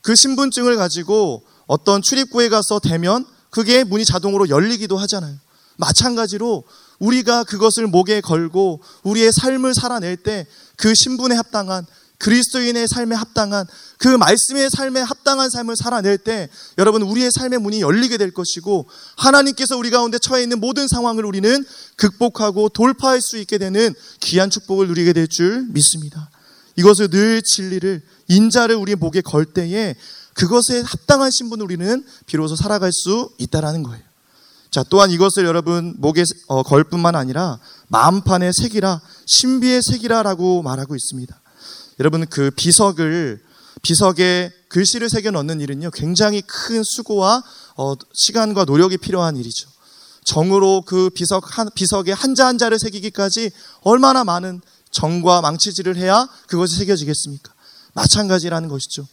그 0.01 0.15
신분증을 0.15 0.77
가지고 0.77 1.43
어떤 1.67 2.01
출입구에 2.01 2.49
가서 2.49 2.79
대면 2.79 3.25
그게 3.49 3.83
문이 3.83 4.05
자동으로 4.05 4.49
열리기도 4.49 4.97
하잖아요. 4.97 5.35
마찬가지로 5.77 6.63
우리가 6.99 7.43
그것을 7.45 7.87
목에 7.87 8.21
걸고 8.21 8.81
우리의 9.03 9.31
삶을 9.31 9.73
살아낼 9.73 10.17
때 10.17 10.47
그 10.79 10.95
신분에 10.95 11.35
합당한 11.35 11.85
그리스도인의 12.19 12.87
삶에 12.87 13.15
합당한 13.15 13.65
그 13.97 14.07
말씀의 14.07 14.69
삶에 14.69 14.99
합당한 15.01 15.49
삶을 15.49 15.75
살아낼 15.75 16.17
때 16.17 16.49
여러분 16.77 17.01
우리의 17.01 17.31
삶의 17.31 17.59
문이 17.59 17.81
열리게 17.81 18.17
될 18.17 18.31
것이고 18.31 18.87
하나님께서 19.15 19.77
우리 19.77 19.89
가운데 19.89 20.19
처해 20.19 20.43
있는 20.43 20.59
모든 20.59 20.87
상황을 20.87 21.25
우리는 21.25 21.65
극복하고 21.95 22.69
돌파할 22.69 23.21
수 23.21 23.37
있게 23.37 23.57
되는 23.57 23.93
귀한 24.19 24.49
축복을 24.49 24.87
누리게 24.87 25.13
될 25.13 25.27
줄 25.29 25.65
믿습니다. 25.69 26.29
이것을 26.75 27.09
늘 27.09 27.41
진리를 27.41 28.01
인자를 28.27 28.75
우리 28.75 28.95
목에 28.95 29.21
걸 29.21 29.45
때에 29.45 29.95
그것에 30.33 30.81
합당한 30.81 31.29
신분을 31.29 31.65
우리는 31.65 32.05
비로소 32.25 32.55
살아갈 32.55 32.91
수 32.91 33.29
있다라는 33.37 33.83
거예요. 33.83 34.03
자, 34.71 34.83
또한 34.89 35.11
이것을 35.11 35.45
여러분 35.45 35.95
목에 35.97 36.23
어, 36.47 36.63
걸 36.63 36.83
뿐만 36.83 37.15
아니라 37.15 37.59
마음판의 37.87 38.53
색이라 38.53 39.01
신비의 39.25 39.81
색이라라고 39.83 40.61
말하고 40.61 40.95
있습니다. 40.95 41.39
여러분 41.99 42.25
그 42.27 42.49
비석을 42.51 43.41
비석에 43.81 44.51
글씨를 44.69 45.09
새겨 45.09 45.31
넣는 45.31 45.59
일은요 45.59 45.91
굉장히 45.91 46.41
큰 46.41 46.83
수고와 46.83 47.43
어, 47.75 47.93
시간과 48.13 48.65
노력이 48.65 48.97
필요한 48.97 49.35
일이죠. 49.35 49.69
정으로 50.23 50.83
그 50.85 51.09
비석 51.09 51.57
한, 51.57 51.69
비석에 51.73 52.11
한자 52.11 52.47
한자를 52.47 52.79
새기기까지 52.79 53.51
얼마나 53.81 54.23
많은 54.23 54.61
정과 54.91 55.41
망치질을 55.41 55.97
해야 55.97 56.27
그것이 56.47 56.77
새겨지겠습니까? 56.77 57.53
마찬가지라는 57.93 58.69
것이죠. 58.69 59.07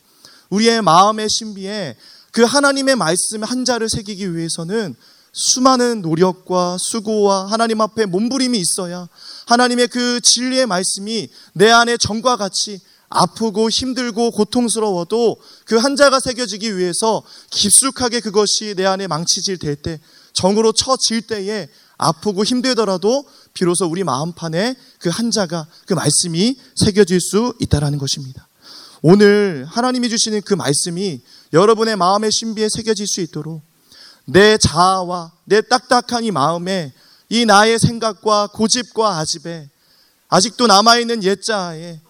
우리의 0.51 0.83
마음의 0.83 1.29
신비에 1.29 1.97
그 2.33 2.43
하나님의 2.43 2.97
말씀 2.97 3.43
한자를 3.43 3.89
새기기 3.89 4.37
위해서는 4.37 4.95
수많은 5.37 6.01
노력과 6.01 6.79
수고와 6.81 7.45
하나님 7.47 7.83
앞에 7.83 8.07
몸부림이 8.07 8.59
있어야 8.59 9.07
하나님의 9.47 9.89
그 9.89 10.19
진리의 10.23 10.67
말씀이 10.67 11.29
내 11.53 11.71
안에 11.71 11.99
정과 11.99 12.37
같이 12.37 12.81
아프고 13.11 13.69
힘들고 13.69 14.31
고통스러워도 14.31 15.37
그 15.67 15.77
한자가 15.77 16.21
새겨지기 16.21 16.79
위해서 16.79 17.23
깊숙하게 17.51 18.21
그것이 18.21 18.75
내 18.77 18.87
안에 18.87 19.07
망치질 19.07 19.59
될 19.59 19.77
때, 19.77 20.01
정으로 20.33 20.73
쳐질 20.73 21.23
때에 21.23 21.69
아프고 21.99 22.43
힘들더라도 22.43 23.25
비로소 23.53 23.87
우리 23.87 24.05
마음판에 24.05 24.75
그 24.99 25.11
한자가 25.11 25.67
그 25.87 25.95
말씀이 25.95 26.59
새겨질 26.75 27.21
수 27.21 27.55
있다라는 27.61 27.99
것입니다. 27.99 28.49
오늘 29.03 29.67
하나님이 29.69 30.09
주시는 30.09 30.43
그 30.43 30.55
말씀이 30.55 31.21
여러분의 31.53 31.97
마음의 31.97 32.33
신비에 32.33 32.69
새겨질 32.71 33.07
수 33.07 33.21
있도록 33.21 33.63
내 34.27 34.59
자아와 34.59 35.33
내 35.45 35.61
딱딱한 35.63 36.25
이 36.25 36.31
마음에 36.31 36.93
이 37.29 37.45
나의 37.45 37.79
생각과 37.79 38.49
고집과 38.49 39.19
아집에 39.19 39.69
아직도 40.29 40.67
남아있는 40.67 41.23
옛자아에 41.23 42.01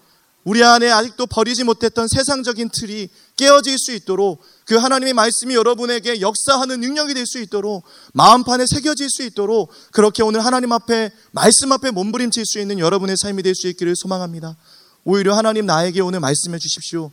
우리 0.44 0.62
안에 0.62 0.90
아직도 0.90 1.26
버리지 1.26 1.64
못했던 1.64 2.06
세상적인 2.06 2.70
틀이 2.70 3.08
깨어질 3.36 3.78
수 3.78 3.92
있도록 3.92 4.40
그 4.64 4.76
하나님의 4.76 5.12
말씀이 5.12 5.54
여러분에게 5.54 6.20
역사하는 6.20 6.80
능력이 6.80 7.14
될 7.14 7.26
수 7.26 7.40
있도록 7.40 7.84
마음판에 8.14 8.64
새겨질 8.66 9.10
수 9.10 9.22
있도록 9.24 9.70
그렇게 9.90 10.22
오늘 10.22 10.44
하나님 10.44 10.72
앞에 10.72 11.10
말씀 11.32 11.72
앞에 11.72 11.90
몸부림칠 11.90 12.46
수 12.46 12.60
있는 12.60 12.78
여러분의 12.78 13.16
삶이 13.16 13.42
될 13.42 13.54
수 13.54 13.66
있기를 13.68 13.94
소망합니다. 13.96 14.56
오히려 15.04 15.34
하나님 15.34 15.66
나에게 15.66 16.00
오늘 16.00 16.20
말씀해 16.20 16.58
주십시오. 16.58 17.10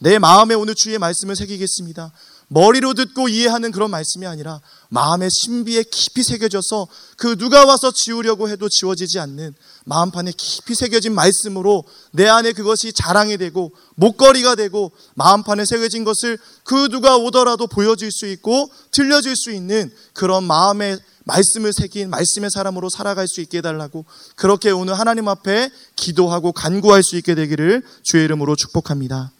내 0.00 0.18
마음에 0.18 0.54
오늘 0.54 0.74
주의 0.74 0.98
말씀을 0.98 1.36
새기겠습니다. 1.36 2.10
머리로 2.48 2.94
듣고 2.94 3.28
이해하는 3.28 3.70
그런 3.70 3.90
말씀이 3.90 4.26
아니라 4.26 4.60
마음의 4.88 5.28
신비에 5.30 5.84
깊이 5.84 6.24
새겨져서 6.24 6.88
그 7.16 7.36
누가 7.36 7.64
와서 7.64 7.92
지우려고 7.92 8.48
해도 8.48 8.68
지워지지 8.68 9.20
않는 9.20 9.54
마음판에 9.84 10.32
깊이 10.36 10.74
새겨진 10.74 11.14
말씀으로 11.14 11.84
내 12.12 12.26
안에 12.26 12.52
그것이 12.52 12.92
자랑이 12.92 13.36
되고 13.36 13.72
목걸이가 13.94 14.56
되고 14.56 14.90
마음판에 15.14 15.64
새겨진 15.64 16.02
것을 16.02 16.38
그 16.64 16.88
누가 16.88 17.16
오더라도 17.16 17.68
보여줄 17.68 18.10
수 18.10 18.26
있고 18.26 18.68
들려줄 18.90 19.36
수 19.36 19.52
있는 19.52 19.92
그런 20.12 20.42
마음의 20.42 20.98
말씀을 21.24 21.72
새긴 21.72 22.10
말씀의 22.10 22.50
사람으로 22.50 22.88
살아갈 22.88 23.28
수 23.28 23.40
있게 23.42 23.58
해달라고 23.58 24.06
그렇게 24.34 24.70
오늘 24.70 24.98
하나님 24.98 25.28
앞에 25.28 25.70
기도하고 25.94 26.50
간구할 26.52 27.04
수 27.04 27.16
있게 27.16 27.36
되기를 27.36 27.84
주의 28.02 28.24
이름으로 28.24 28.56
축복합니다. 28.56 29.30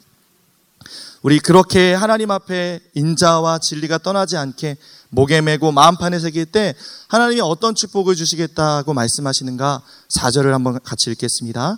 우리 1.22 1.38
그렇게 1.38 1.92
하나님 1.92 2.30
앞에 2.30 2.80
인자와 2.94 3.58
진리가 3.58 3.98
떠나지 3.98 4.38
않게 4.38 4.78
목에 5.10 5.42
메고 5.42 5.70
마음판에 5.70 6.18
새길 6.18 6.46
때 6.46 6.74
하나님이 7.08 7.42
어떤 7.42 7.74
축복을 7.74 8.14
주시겠다고 8.14 8.94
말씀하시는가 8.94 9.82
4절을 10.16 10.52
한번 10.52 10.80
같이 10.82 11.10
읽겠습니다. 11.10 11.76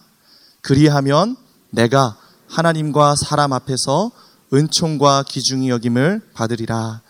그리하면 0.61 1.37
내가 1.71 2.17
하나님과 2.47 3.17
사람 3.17 3.53
앞에서 3.53 4.13
은총과 4.55 5.25
기중이 5.25 5.71
여김을 5.71 6.21
받으리라. 6.35 7.01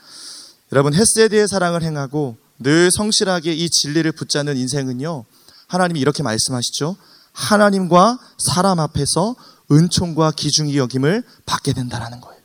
여러분 0.73 0.95
햇세드의 0.95 1.49
사랑을 1.49 1.83
행하고 1.83 2.39
늘 2.59 2.91
성실하게 2.91 3.53
이 3.53 3.69
진리를 3.69 4.11
붙잡는 4.13 4.57
인생은요. 4.57 5.27
하나님이 5.67 6.01
이렇게 6.01 6.23
말씀하시죠. 6.23 6.97
하나님과 7.33 8.19
사람 8.39 8.81
앞에서 8.81 9.35
은총과 9.73 10.33
기중이 10.33 10.77
여김을 10.77 11.23
받게 11.47 11.73
된다라는 11.73 12.21
거예요. 12.21 12.43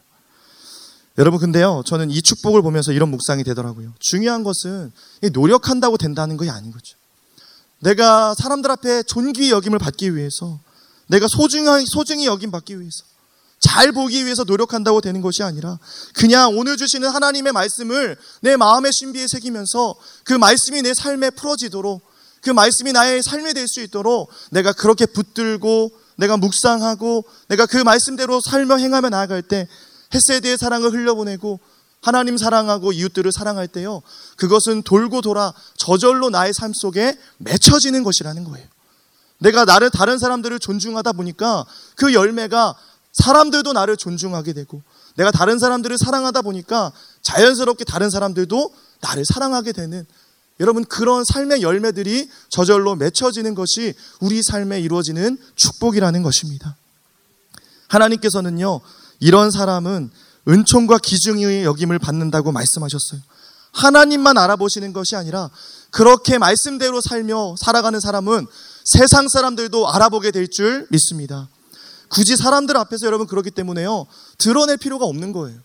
여러분 1.18 1.40
근데요 1.40 1.82
저는 1.86 2.12
이 2.12 2.22
축복을 2.22 2.62
보면서 2.62 2.92
이런 2.92 3.10
묵상이 3.10 3.44
되더라고요. 3.44 3.94
중요한 4.00 4.44
것은 4.44 4.92
노력한다고 5.34 5.98
된다는 5.98 6.38
것이 6.38 6.50
아닌 6.50 6.72
거죠. 6.72 6.96
내가 7.80 8.34
사람들 8.36 8.72
앞에 8.72 9.04
존귀 9.04 9.52
여김을 9.52 9.80
받기 9.80 10.16
위해서 10.16 10.60
내가 11.08 11.28
소중히 11.28 11.86
소중히 11.86 12.26
여김 12.28 12.52
받기 12.52 12.80
위해서 12.80 13.04
잘 13.60 13.92
보기 13.92 14.24
위해서 14.26 14.44
노력한다고 14.44 15.02
되는 15.02 15.22
것이 15.22 15.42
아니라 15.42 15.80
그냥 16.14 16.58
오늘 16.58 16.78
주시는 16.78 17.10
하나님의 17.10 17.54
말씀을 17.54 18.16
내 18.42 18.56
마음의 18.56 18.94
신비에 18.94 19.28
새기면서 19.28 19.96
그 20.24 20.34
말씀이 20.34 20.82
내 20.84 20.94
삶에 20.94 21.32
풀어지도록 21.32 22.02
그 22.42 22.52
말씀이 22.52 22.92
나의 22.94 23.24
삶이 23.24 23.54
될 23.54 23.68
수 23.68 23.82
있도록 23.82 24.30
내가 24.52 24.72
그렇게 24.74 25.06
붙들고 25.08 25.92
내가 26.18 26.38
묵상하고 26.38 27.24
내가 27.48 27.66
그 27.66 27.78
말씀대로 27.78 28.42
살며 28.42 28.78
행하며 28.78 29.10
나아갈 29.10 29.42
때 29.42 29.68
햇세드의 30.14 30.58
사랑을 30.58 30.92
흘려보내고 30.92 31.60
하나님 32.02 32.38
사랑하고 32.38 32.92
이웃들을 32.92 33.32
사랑할 33.32 33.68
때요. 33.68 34.02
그것은 34.38 34.84
돌고 34.84 35.22
돌아 35.22 35.54
저절로 35.76 36.30
나의 36.30 36.54
삶 36.54 36.72
속에 36.74 37.18
맺혀지는 37.38 38.04
것이라는 38.04 38.44
거예요. 38.44 38.68
내가 39.40 39.66
나를 39.66 39.90
다른 39.90 40.18
사람들을 40.18 40.60
존중하다 40.60 41.14
보니까 41.14 41.66
그 41.96 42.14
열매가 42.14 42.76
사람들도 43.14 43.74
나를 43.74 43.98
존중하게 43.98 44.54
되고 44.54 44.82
내가 45.16 45.32
다른 45.32 45.60
사람들을 45.60 45.98
사랑하다 45.98 46.44
보니까 46.44 46.92
자연스럽게 47.22 47.84
다른 47.84 48.10
사람들도 48.10 48.74
나를 49.02 49.26
사랑하게 49.26 49.74
되는 49.74 50.06
여러분 50.60 50.84
그런 50.86 51.24
삶의 51.24 51.62
열매들이 51.62 52.30
저절로 52.50 52.96
맺혀지는 52.96 53.54
것이 53.56 53.94
우리 54.20 54.42
삶에 54.42 54.80
이루어지는 54.82 55.38
축복이라는 55.56 56.24
것입니다. 56.24 56.76
하나님께서는요 57.88 58.82
이런 59.20 59.52
사람은 59.52 60.10
은총과 60.48 61.00
기중의 61.00 61.64
여김을 61.64 62.00
받는다고 62.00 62.52
말씀하셨어요. 62.52 63.22
하나님만 63.74 64.38
알아보시는 64.38 64.94
것이 64.94 65.16
아니라 65.16 65.50
그렇게 65.92 66.38
말씀대로 66.38 67.02
살며 67.02 67.56
살아가는 67.60 68.00
사람은 68.00 68.48
세상 68.86 69.28
사람들도 69.28 69.90
알아보게 69.90 70.32
될 70.32 70.48
줄 70.48 70.88
믿습니다. 70.90 71.50
굳이 72.10 72.38
사람들 72.38 72.78
앞에서 72.78 73.06
여러분 73.06 73.28
그렇기 73.28 73.52
때문에요. 73.52 74.08
드러낼 74.38 74.78
필요가 74.78 75.06
없는 75.06 75.34
거예요. 75.34 75.60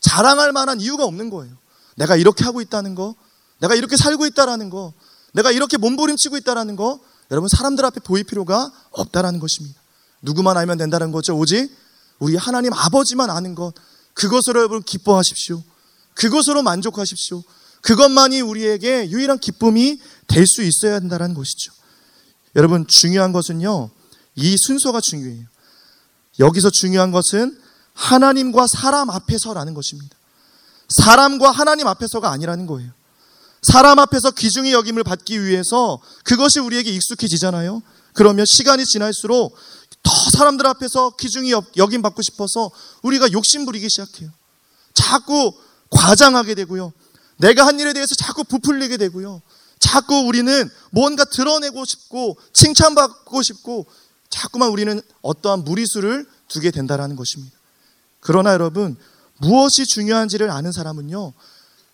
자랑할 0.00 0.52
만한 0.52 0.80
이유가 0.80 1.04
없는 1.04 1.30
거예요. 1.30 1.54
내가 1.96 2.16
이렇게 2.16 2.44
하고 2.44 2.60
있다는 2.60 2.94
거, 2.94 3.14
내가 3.60 3.74
이렇게 3.74 3.96
살고 3.96 4.26
있다라는 4.26 4.70
거, 4.70 4.92
내가 5.32 5.50
이렇게 5.50 5.76
몸부림치고 5.76 6.36
있다라는 6.38 6.76
거, 6.76 7.00
여러분 7.30 7.48
사람들 7.48 7.84
앞에 7.84 8.00
보일 8.00 8.24
필요가 8.24 8.72
없다라는 8.90 9.38
것입니다. 9.38 9.80
누구만 10.22 10.56
알면 10.56 10.78
된다는 10.78 11.12
거죠. 11.12 11.36
오직 11.36 11.70
우리 12.18 12.36
하나님 12.36 12.72
아버지만 12.72 13.30
아는 13.30 13.54
것, 13.54 13.72
그것으로 14.14 14.60
여러분 14.60 14.82
기뻐하십시오. 14.82 15.62
그것으로 16.14 16.62
만족하십시오. 16.62 17.42
그것만이 17.82 18.40
우리에게 18.42 19.08
유일한 19.10 19.38
기쁨이 19.38 20.00
될 20.26 20.46
수 20.46 20.62
있어야 20.62 20.94
한다는 20.96 21.34
것이죠. 21.34 21.72
여러분 22.56 22.86
중요한 22.86 23.32
것은요. 23.32 23.90
이 24.36 24.56
순서가 24.58 25.00
중요해요. 25.00 25.46
여기서 26.38 26.70
중요한 26.70 27.10
것은 27.10 27.58
하나님과 27.94 28.66
사람 28.66 29.10
앞에서라는 29.10 29.74
것입니다. 29.74 30.16
사람과 30.88 31.50
하나님 31.50 31.86
앞에서가 31.86 32.30
아니라는 32.30 32.66
거예요. 32.66 32.90
사람 33.62 33.98
앞에서 33.98 34.30
귀중히 34.32 34.72
여김을 34.72 35.04
받기 35.04 35.44
위해서 35.44 36.00
그것이 36.24 36.60
우리에게 36.60 36.90
익숙해지잖아요. 36.90 37.82
그러면 38.14 38.46
시간이 38.46 38.84
지날수록 38.84 39.54
더 40.02 40.10
사람들 40.32 40.66
앞에서 40.66 41.10
귀중히 41.18 41.52
여김 41.76 42.02
받고 42.02 42.22
싶어서 42.22 42.70
우리가 43.02 43.32
욕심 43.32 43.66
부리기 43.66 43.88
시작해요. 43.88 44.30
자꾸 44.94 45.52
과장하게 45.90 46.54
되고요. 46.54 46.92
내가 47.36 47.66
한 47.66 47.78
일에 47.80 47.92
대해서 47.92 48.14
자꾸 48.14 48.44
부풀리게 48.44 48.96
되고요. 48.96 49.42
자꾸 49.78 50.20
우리는 50.20 50.68
뭔가 50.90 51.24
드러내고 51.24 51.84
싶고 51.84 52.36
칭찬받고 52.52 53.42
싶고 53.42 53.86
자꾸만 54.28 54.70
우리는 54.70 55.00
어떠한 55.22 55.64
무리수를 55.64 56.26
두게 56.48 56.70
된다라는 56.70 57.16
것입니다. 57.16 57.56
그러나 58.20 58.52
여러분 58.52 58.96
무엇이 59.38 59.86
중요한지를 59.86 60.50
아는 60.50 60.70
사람은요 60.70 61.32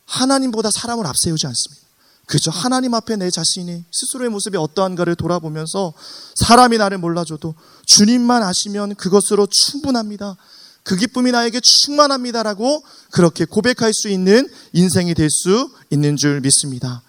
하나님보다 0.07 0.71
사람을 0.71 1.07
앞세우지 1.07 1.47
않습니다. 1.47 1.87
그저 2.27 2.51
하나님 2.51 2.95
앞에 2.95 3.17
내 3.17 3.31
자신이 3.31 3.85
스스로의 3.93 4.31
모습이 4.31 4.57
어떠한가를 4.57 5.15
돌아보면서 5.15 5.93
사람이 6.35 6.79
나를 6.79 6.99
몰라줘도 6.99 7.55
주님만 7.87 8.43
아시면 8.43 8.97
그것으로 8.97 9.47
충분합니다. 9.47 10.37
그 10.83 10.97
기쁨이 10.97 11.31
나에게 11.33 11.61
충만합니다라고 11.61 12.83
그렇게 13.11 13.45
고백할 13.45 13.93
수 13.93 14.09
있는 14.09 14.49
인생이 14.73 15.15
될 15.15 15.29
수 15.31 15.71
있는 15.91 16.17
줄 16.17 16.41
믿습니다. 16.41 17.03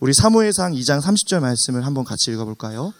우리 0.00 0.12
사무엘상 0.12 0.72
2장 0.72 1.00
30절 1.00 1.40
말씀을 1.40 1.86
한번 1.86 2.04
같이 2.04 2.30
읽어볼까요? 2.30 2.92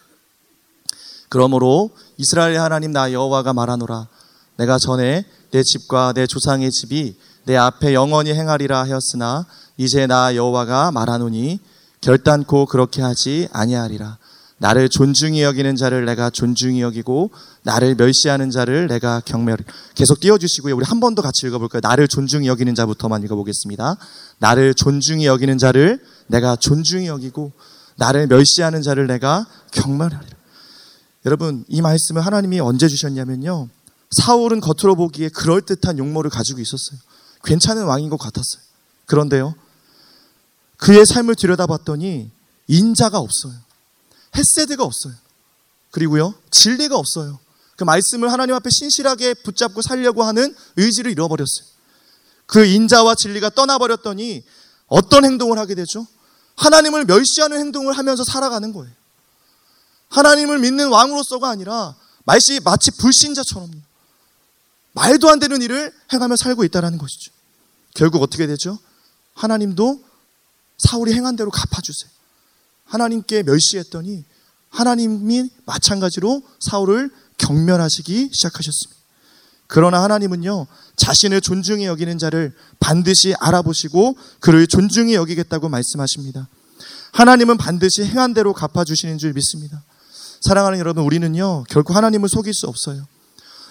그러므로 1.29 1.91
이스라엘 2.17 2.59
하나님 2.59 2.91
나 2.91 3.11
여호와가 3.11 3.53
말하노라 3.53 4.07
내가 4.57 4.79
전에 4.79 5.25
내 5.51 5.63
집과 5.63 6.13
내 6.13 6.25
조상의 6.25 6.71
집이 6.71 7.17
내 7.47 7.55
앞에 7.55 7.93
영원히 7.93 8.33
행하리라 8.33 8.83
하였으나 8.83 9.45
이제 9.77 10.05
나 10.05 10.35
여호와가 10.35 10.91
말하노니 10.91 11.59
결단코 12.01 12.65
그렇게 12.65 13.01
하지 13.01 13.47
아니하리라. 13.53 14.17
나를 14.57 14.89
존중히 14.89 15.43
여기는 15.43 15.75
자를 15.77 16.03
내가 16.05 16.29
존중히 16.29 16.81
여기고 16.81 17.31
나를 17.63 17.95
멸시하는 17.95 18.51
자를 18.51 18.87
내가 18.87 19.21
경멸. 19.21 19.59
계속 19.95 20.19
띄워주시고요. 20.19 20.75
우리 20.75 20.83
한 20.85 20.99
번 20.99 21.15
더 21.15 21.21
같이 21.21 21.47
읽어볼까요? 21.47 21.79
나를 21.81 22.09
존중히 22.09 22.47
여기는 22.47 22.75
자부터만 22.75 23.23
읽어보겠습니다. 23.23 23.95
나를 24.39 24.73
존중히 24.73 25.25
여기는 25.25 25.57
자를 25.57 26.01
내가 26.27 26.57
존중히 26.57 27.07
여기고 27.07 27.53
나를 27.95 28.27
멸시하는 28.27 28.81
자를 28.81 29.07
내가 29.07 29.47
경멸하리라. 29.71 30.35
여러분 31.25 31.63
이 31.69 31.79
말씀을 31.81 32.25
하나님이 32.25 32.59
언제 32.59 32.89
주셨냐면요. 32.89 33.69
사울은 34.11 34.59
겉으로 34.59 34.95
보기에 34.95 35.29
그럴듯한 35.29 35.97
용모를 35.97 36.29
가지고 36.29 36.59
있었어요. 36.59 36.99
괜찮은 37.47 37.85
왕인 37.85 38.09
것 38.09 38.17
같았어요. 38.17 38.61
그런데요, 39.05 39.55
그의 40.77 41.05
삶을 41.05 41.35
들여다봤더니 41.35 42.29
인자가 42.67 43.17
없어요. 43.17 43.53
햇세드가 44.35 44.83
없어요. 44.83 45.13
그리고요, 45.91 46.35
진리가 46.51 46.97
없어요. 46.97 47.39
그 47.77 47.83
말씀을 47.83 48.31
하나님 48.31 48.53
앞에 48.55 48.69
신실하게 48.69 49.35
붙잡고 49.35 49.81
살려고 49.81 50.23
하는 50.23 50.53
의지를 50.75 51.11
잃어버렸어요. 51.11 51.65
그 52.45 52.65
인자와 52.65 53.15
진리가 53.15 53.51
떠나버렸더니 53.51 54.43
어떤 54.87 55.25
행동을 55.25 55.57
하게 55.57 55.75
되죠? 55.75 56.05
하나님을 56.55 57.05
멸시하는 57.05 57.59
행동을 57.59 57.97
하면서 57.97 58.23
살아가는 58.23 58.73
거예요. 58.73 58.91
하나님을 60.09 60.59
믿는 60.59 60.89
왕으로서가 60.89 61.49
아니라 61.49 61.95
마치, 62.25 62.59
마치 62.59 62.91
불신자처럼 62.91 63.71
말도 64.93 65.29
안 65.29 65.39
되는 65.39 65.61
일을 65.61 65.93
행하며 66.11 66.35
살고 66.35 66.63
있다는 66.63 66.97
것이죠. 66.97 67.31
결국 67.97 68.21
어떻게 68.21 68.45
되죠? 68.45 68.77
하나님도 69.33 69.99
사울이 70.77 71.13
행한 71.13 71.35
대로 71.35 71.49
갚아주세요. 71.49 72.11
하나님께 72.85 73.41
멸시했더니 73.41 74.23
하나님이 74.69 75.49
마찬가지로 75.65 76.43
사울을 76.59 77.09
경멸하시기 77.39 78.29
시작하셨습니다. 78.31 79.01
그러나 79.65 80.03
하나님은요, 80.03 80.67
자신을 80.95 81.41
존중히 81.41 81.85
여기는 81.85 82.19
자를 82.19 82.55
반드시 82.79 83.33
알아보시고 83.39 84.15
그를 84.41 84.67
존중히 84.67 85.15
여기겠다고 85.15 85.67
말씀하십니다. 85.67 86.47
하나님은 87.13 87.57
반드시 87.57 88.03
행한 88.03 88.35
대로 88.35 88.53
갚아주시는 88.53 89.17
줄 89.17 89.33
믿습니다. 89.33 89.83
사랑하는 90.41 90.77
여러분, 90.77 91.03
우리는요, 91.03 91.63
결코 91.67 91.95
하나님을 91.95 92.29
속일 92.29 92.53
수 92.53 92.67
없어요. 92.67 93.07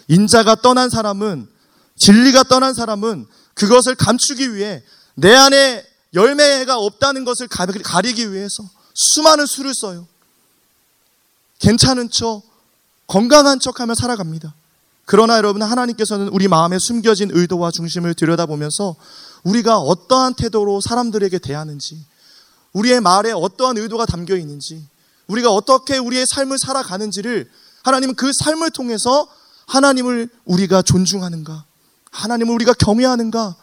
인자가 0.09 0.57
떠난 0.57 0.91
사람은 0.91 1.49
진리가 1.97 2.43
떠난 2.43 2.75
사람은 2.75 3.27
그것을 3.57 3.95
감추기 3.97 4.55
위해 4.55 4.83
내 5.15 5.35
안에 5.35 5.85
열매가 6.15 6.79
없다는 6.79 7.25
것을 7.25 7.49
가리기 7.49 8.33
위해서 8.33 8.63
수많은 8.95 9.47
수를 9.47 9.75
써요. 9.75 10.07
괜찮은 11.59 12.11
척, 12.11 12.43
건강한 13.07 13.59
척 13.59 13.81
하며 13.81 13.95
살아갑니다. 13.95 14.55
그러나 15.05 15.37
여러분, 15.37 15.63
하나님께서는 15.63 16.29
우리 16.29 16.49
마음에 16.49 16.79
숨겨진 16.79 17.31
의도와 17.33 17.71
중심을 17.71 18.15
들여다보면서 18.15 18.97
우리가 19.45 19.79
어떠한 19.79 20.35
태도로 20.35 20.81
사람들에게 20.81 21.39
대하는지, 21.39 22.05
우리의 22.73 23.01
말에 23.01 23.33
어떠한 23.33 23.79
의도가 23.79 24.05
담겨 24.07 24.37
있는지, 24.37 24.85
우리가 25.29 25.51
어떻게 25.51 25.97
우리의 25.99 26.27
삶을 26.29 26.59
살아가는지를 26.59 27.51
하나님은 27.85 28.17
그 28.17 28.33
삶을 28.33 28.71
통해서 28.73 29.29
하나님을 29.67 30.29
우리가 30.45 30.83
존중하는가? 30.83 31.65
하나님을 32.17 32.55
우리가 32.55 32.73
경외하는가? 32.75 33.57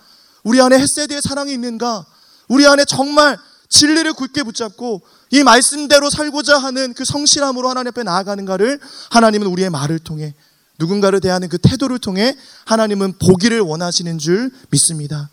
우리 0.44 0.62
안에 0.62 0.78
햇세드의 0.78 1.22
사랑이 1.22 1.54
있는가? 1.54 2.06
우리 2.48 2.68
안에 2.68 2.86
정말 2.86 3.38
진리를 3.70 4.14
굳게 4.14 4.44
붙잡고 4.44 5.02
이 5.32 5.44
말씀대로 5.44 6.10
살고자 6.10 6.60
하는 6.60 6.94
그 6.94 7.06
성실함으로 7.06 7.70
하나님 7.70 7.90
앞에 7.90 8.04
나아가는가를 8.04 8.80
하나님은 9.10 9.48
우리의 9.48 9.70
말을 9.72 10.00
통해 10.00 10.36
누군가를 10.78 11.22
대하는 11.22 11.50
그 11.50 11.58
태도를 11.58 12.00
통해 12.00 12.36
하나님은 12.66 13.14
보기를 13.20 13.60
원하시는 13.62 14.18
줄 14.20 14.52
믿습니다. 14.70 15.30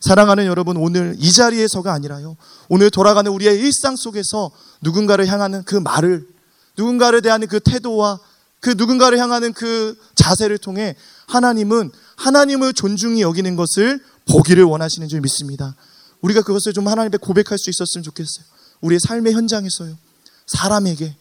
사랑하는 0.00 0.46
여러분, 0.46 0.76
오늘 0.76 1.14
이 1.18 1.32
자리에서가 1.32 1.92
아니라요. 1.92 2.36
오늘 2.68 2.90
돌아가는 2.90 3.30
우리의 3.30 3.58
일상 3.58 3.96
속에서 3.96 4.50
누군가를 4.80 5.26
향하는 5.26 5.64
그 5.64 5.74
말을, 5.74 6.26
누군가를 6.76 7.22
대하는 7.22 7.48
그 7.48 7.60
태도와 7.60 8.18
그 8.60 8.74
누군가를 8.76 9.18
향하는 9.18 9.52
그 9.52 9.96
자세를 10.14 10.58
통해 10.58 10.96
하나님은 11.26 11.90
하나님을 12.16 12.72
존중히 12.72 13.22
여기는 13.22 13.56
것을 13.56 14.00
보기를 14.28 14.64
원하시는 14.64 15.08
줄 15.08 15.20
믿습니다. 15.20 15.74
우리가 16.20 16.42
그것을 16.42 16.72
좀 16.72 16.88
하나님께 16.88 17.18
고백할 17.18 17.58
수 17.58 17.70
있었으면 17.70 18.02
좋겠어요. 18.02 18.44
우리의 18.80 19.00
삶의 19.00 19.32
현장에서요. 19.34 19.96
사람에게, 20.46 21.14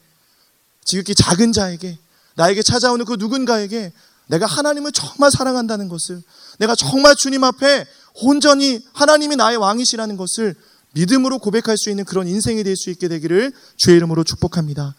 지극히 0.83 1.13
작은 1.15 1.51
자에게, 1.51 1.97
나에게 2.35 2.61
찾아오는 2.61 3.05
그 3.05 3.15
누군가에게 3.19 3.91
내가 4.27 4.45
하나님을 4.45 4.91
정말 4.91 5.31
사랑한다는 5.31 5.89
것을, 5.89 6.21
내가 6.59 6.75
정말 6.75 7.15
주님 7.15 7.43
앞에 7.43 7.85
온전히 8.21 8.81
하나님이 8.93 9.35
나의 9.35 9.57
왕이시라는 9.57 10.17
것을 10.17 10.55
믿음으로 10.93 11.39
고백할 11.39 11.77
수 11.77 11.89
있는 11.89 12.05
그런 12.05 12.27
인생이 12.27 12.63
될 12.63 12.77
수 12.77 12.89
있게 12.89 13.07
되기를 13.09 13.51
주의 13.75 13.97
이름으로 13.97 14.23
축복합니다. 14.23 14.95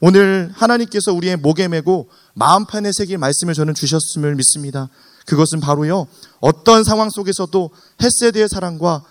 오늘 0.00 0.52
하나님께서 0.54 1.12
우리의 1.12 1.36
목에 1.36 1.68
메고 1.68 2.10
마음판에 2.34 2.92
새길 2.92 3.18
말씀을 3.18 3.54
저는 3.54 3.74
주셨음을 3.74 4.34
믿습니다. 4.34 4.88
그것은 5.26 5.60
바로요, 5.60 6.06
어떤 6.40 6.82
상황 6.84 7.10
속에서도 7.10 7.70
햇세드의 8.02 8.48
사랑과 8.48 9.04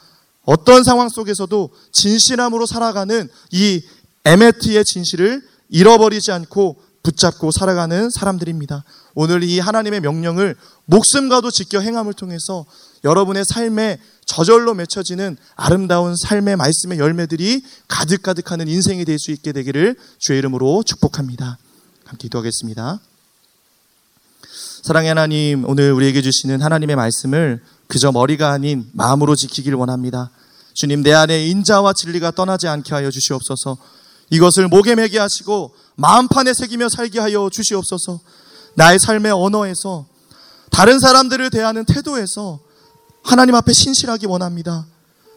어떤 0.43 0.84
상황 0.84 1.10
속에서도 1.10 1.69
진실함으로 1.91 2.65
살아가는 2.65 3.30
이 3.51 3.84
에메트의 4.25 4.86
진실을 4.86 5.41
잃어버리지 5.69 6.32
않고 6.32 6.82
붙잡고 7.04 7.51
살아가는 7.51 8.10
사람들입니다. 8.10 8.84
오늘 9.13 9.43
이 9.43 9.60
하나님의 9.60 10.01
명령을 10.01 10.56
목숨과도 10.86 11.51
지켜 11.51 11.80
행함을 11.80 12.13
통해서 12.13 12.65
여러분의 13.04 13.45
삶에 13.45 13.99
저절로 14.25 14.73
맺혀지는 14.73 15.38
아름다운 15.56 16.15
삶의 16.15 16.56
말씀의 16.56 16.97
열매들이 16.97 17.63
가득가득하는 17.88 18.67
인생이 18.67 19.06
될 19.06 19.19
수 19.19 19.32
있게 19.32 19.51
되기를 19.51 19.95
주의 20.17 20.39
이름으로 20.39 20.84
축복합니다. 20.84 21.58
함께 22.06 22.23
기도하겠습니다. 22.23 22.99
사랑의 24.85 25.09
하나님, 25.09 25.67
오늘 25.67 25.91
우리에게 25.93 26.21
주시는 26.21 26.61
하나님의 26.61 26.95
말씀을 26.95 27.59
그저 27.87 28.11
머리가 28.11 28.51
아닌 28.51 28.87
마음으로 28.93 29.35
지키길 29.35 29.73
원합니다. 29.73 30.29
주님, 30.75 31.01
내 31.01 31.11
안에 31.11 31.47
인자와 31.47 31.93
진리가 31.93 32.29
떠나지 32.29 32.67
않게 32.67 32.93
하여 32.93 33.09
주시옵소서. 33.09 33.79
이것을 34.29 34.67
목에 34.67 34.93
매게 34.93 35.17
하시고 35.17 35.73
마음판에 35.95 36.53
새기며 36.53 36.89
살게 36.89 37.19
하여 37.19 37.49
주시옵소서. 37.51 38.19
나의 38.75 38.99
삶의 38.99 39.31
언어에서 39.31 40.05
다른 40.69 40.99
사람들을 40.99 41.49
대하는 41.49 41.83
태도에서 41.85 42.59
하나님 43.23 43.55
앞에 43.55 43.73
신실하기 43.73 44.27
원합니다. 44.27 44.85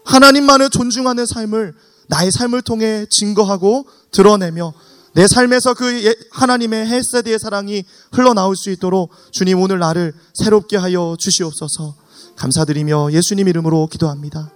하나님만을 0.05 0.69
존중하는 0.69 1.25
삶을 1.25 1.75
나의 2.09 2.33
삶을 2.33 2.61
통해 2.61 3.07
증거하고 3.09 3.87
드러내며 4.11 4.75
내 5.15 5.27
삶에서 5.27 5.75
그 5.75 6.05
예- 6.05 6.15
하나님의 6.31 6.87
헬세드의 6.87 7.39
사랑이 7.39 7.85
흘러나올 8.13 8.57
수 8.57 8.71
있도록 8.71 9.11
주님 9.33 9.61
오늘 9.61 9.79
나를 9.79 10.13
새롭게 10.35 10.77
하여 10.77 11.17
주시옵소서 11.19 11.95
감사드리며 12.37 13.13
예수님 13.13 13.49
이름으로 13.49 13.89
기도합니다. 13.89 14.53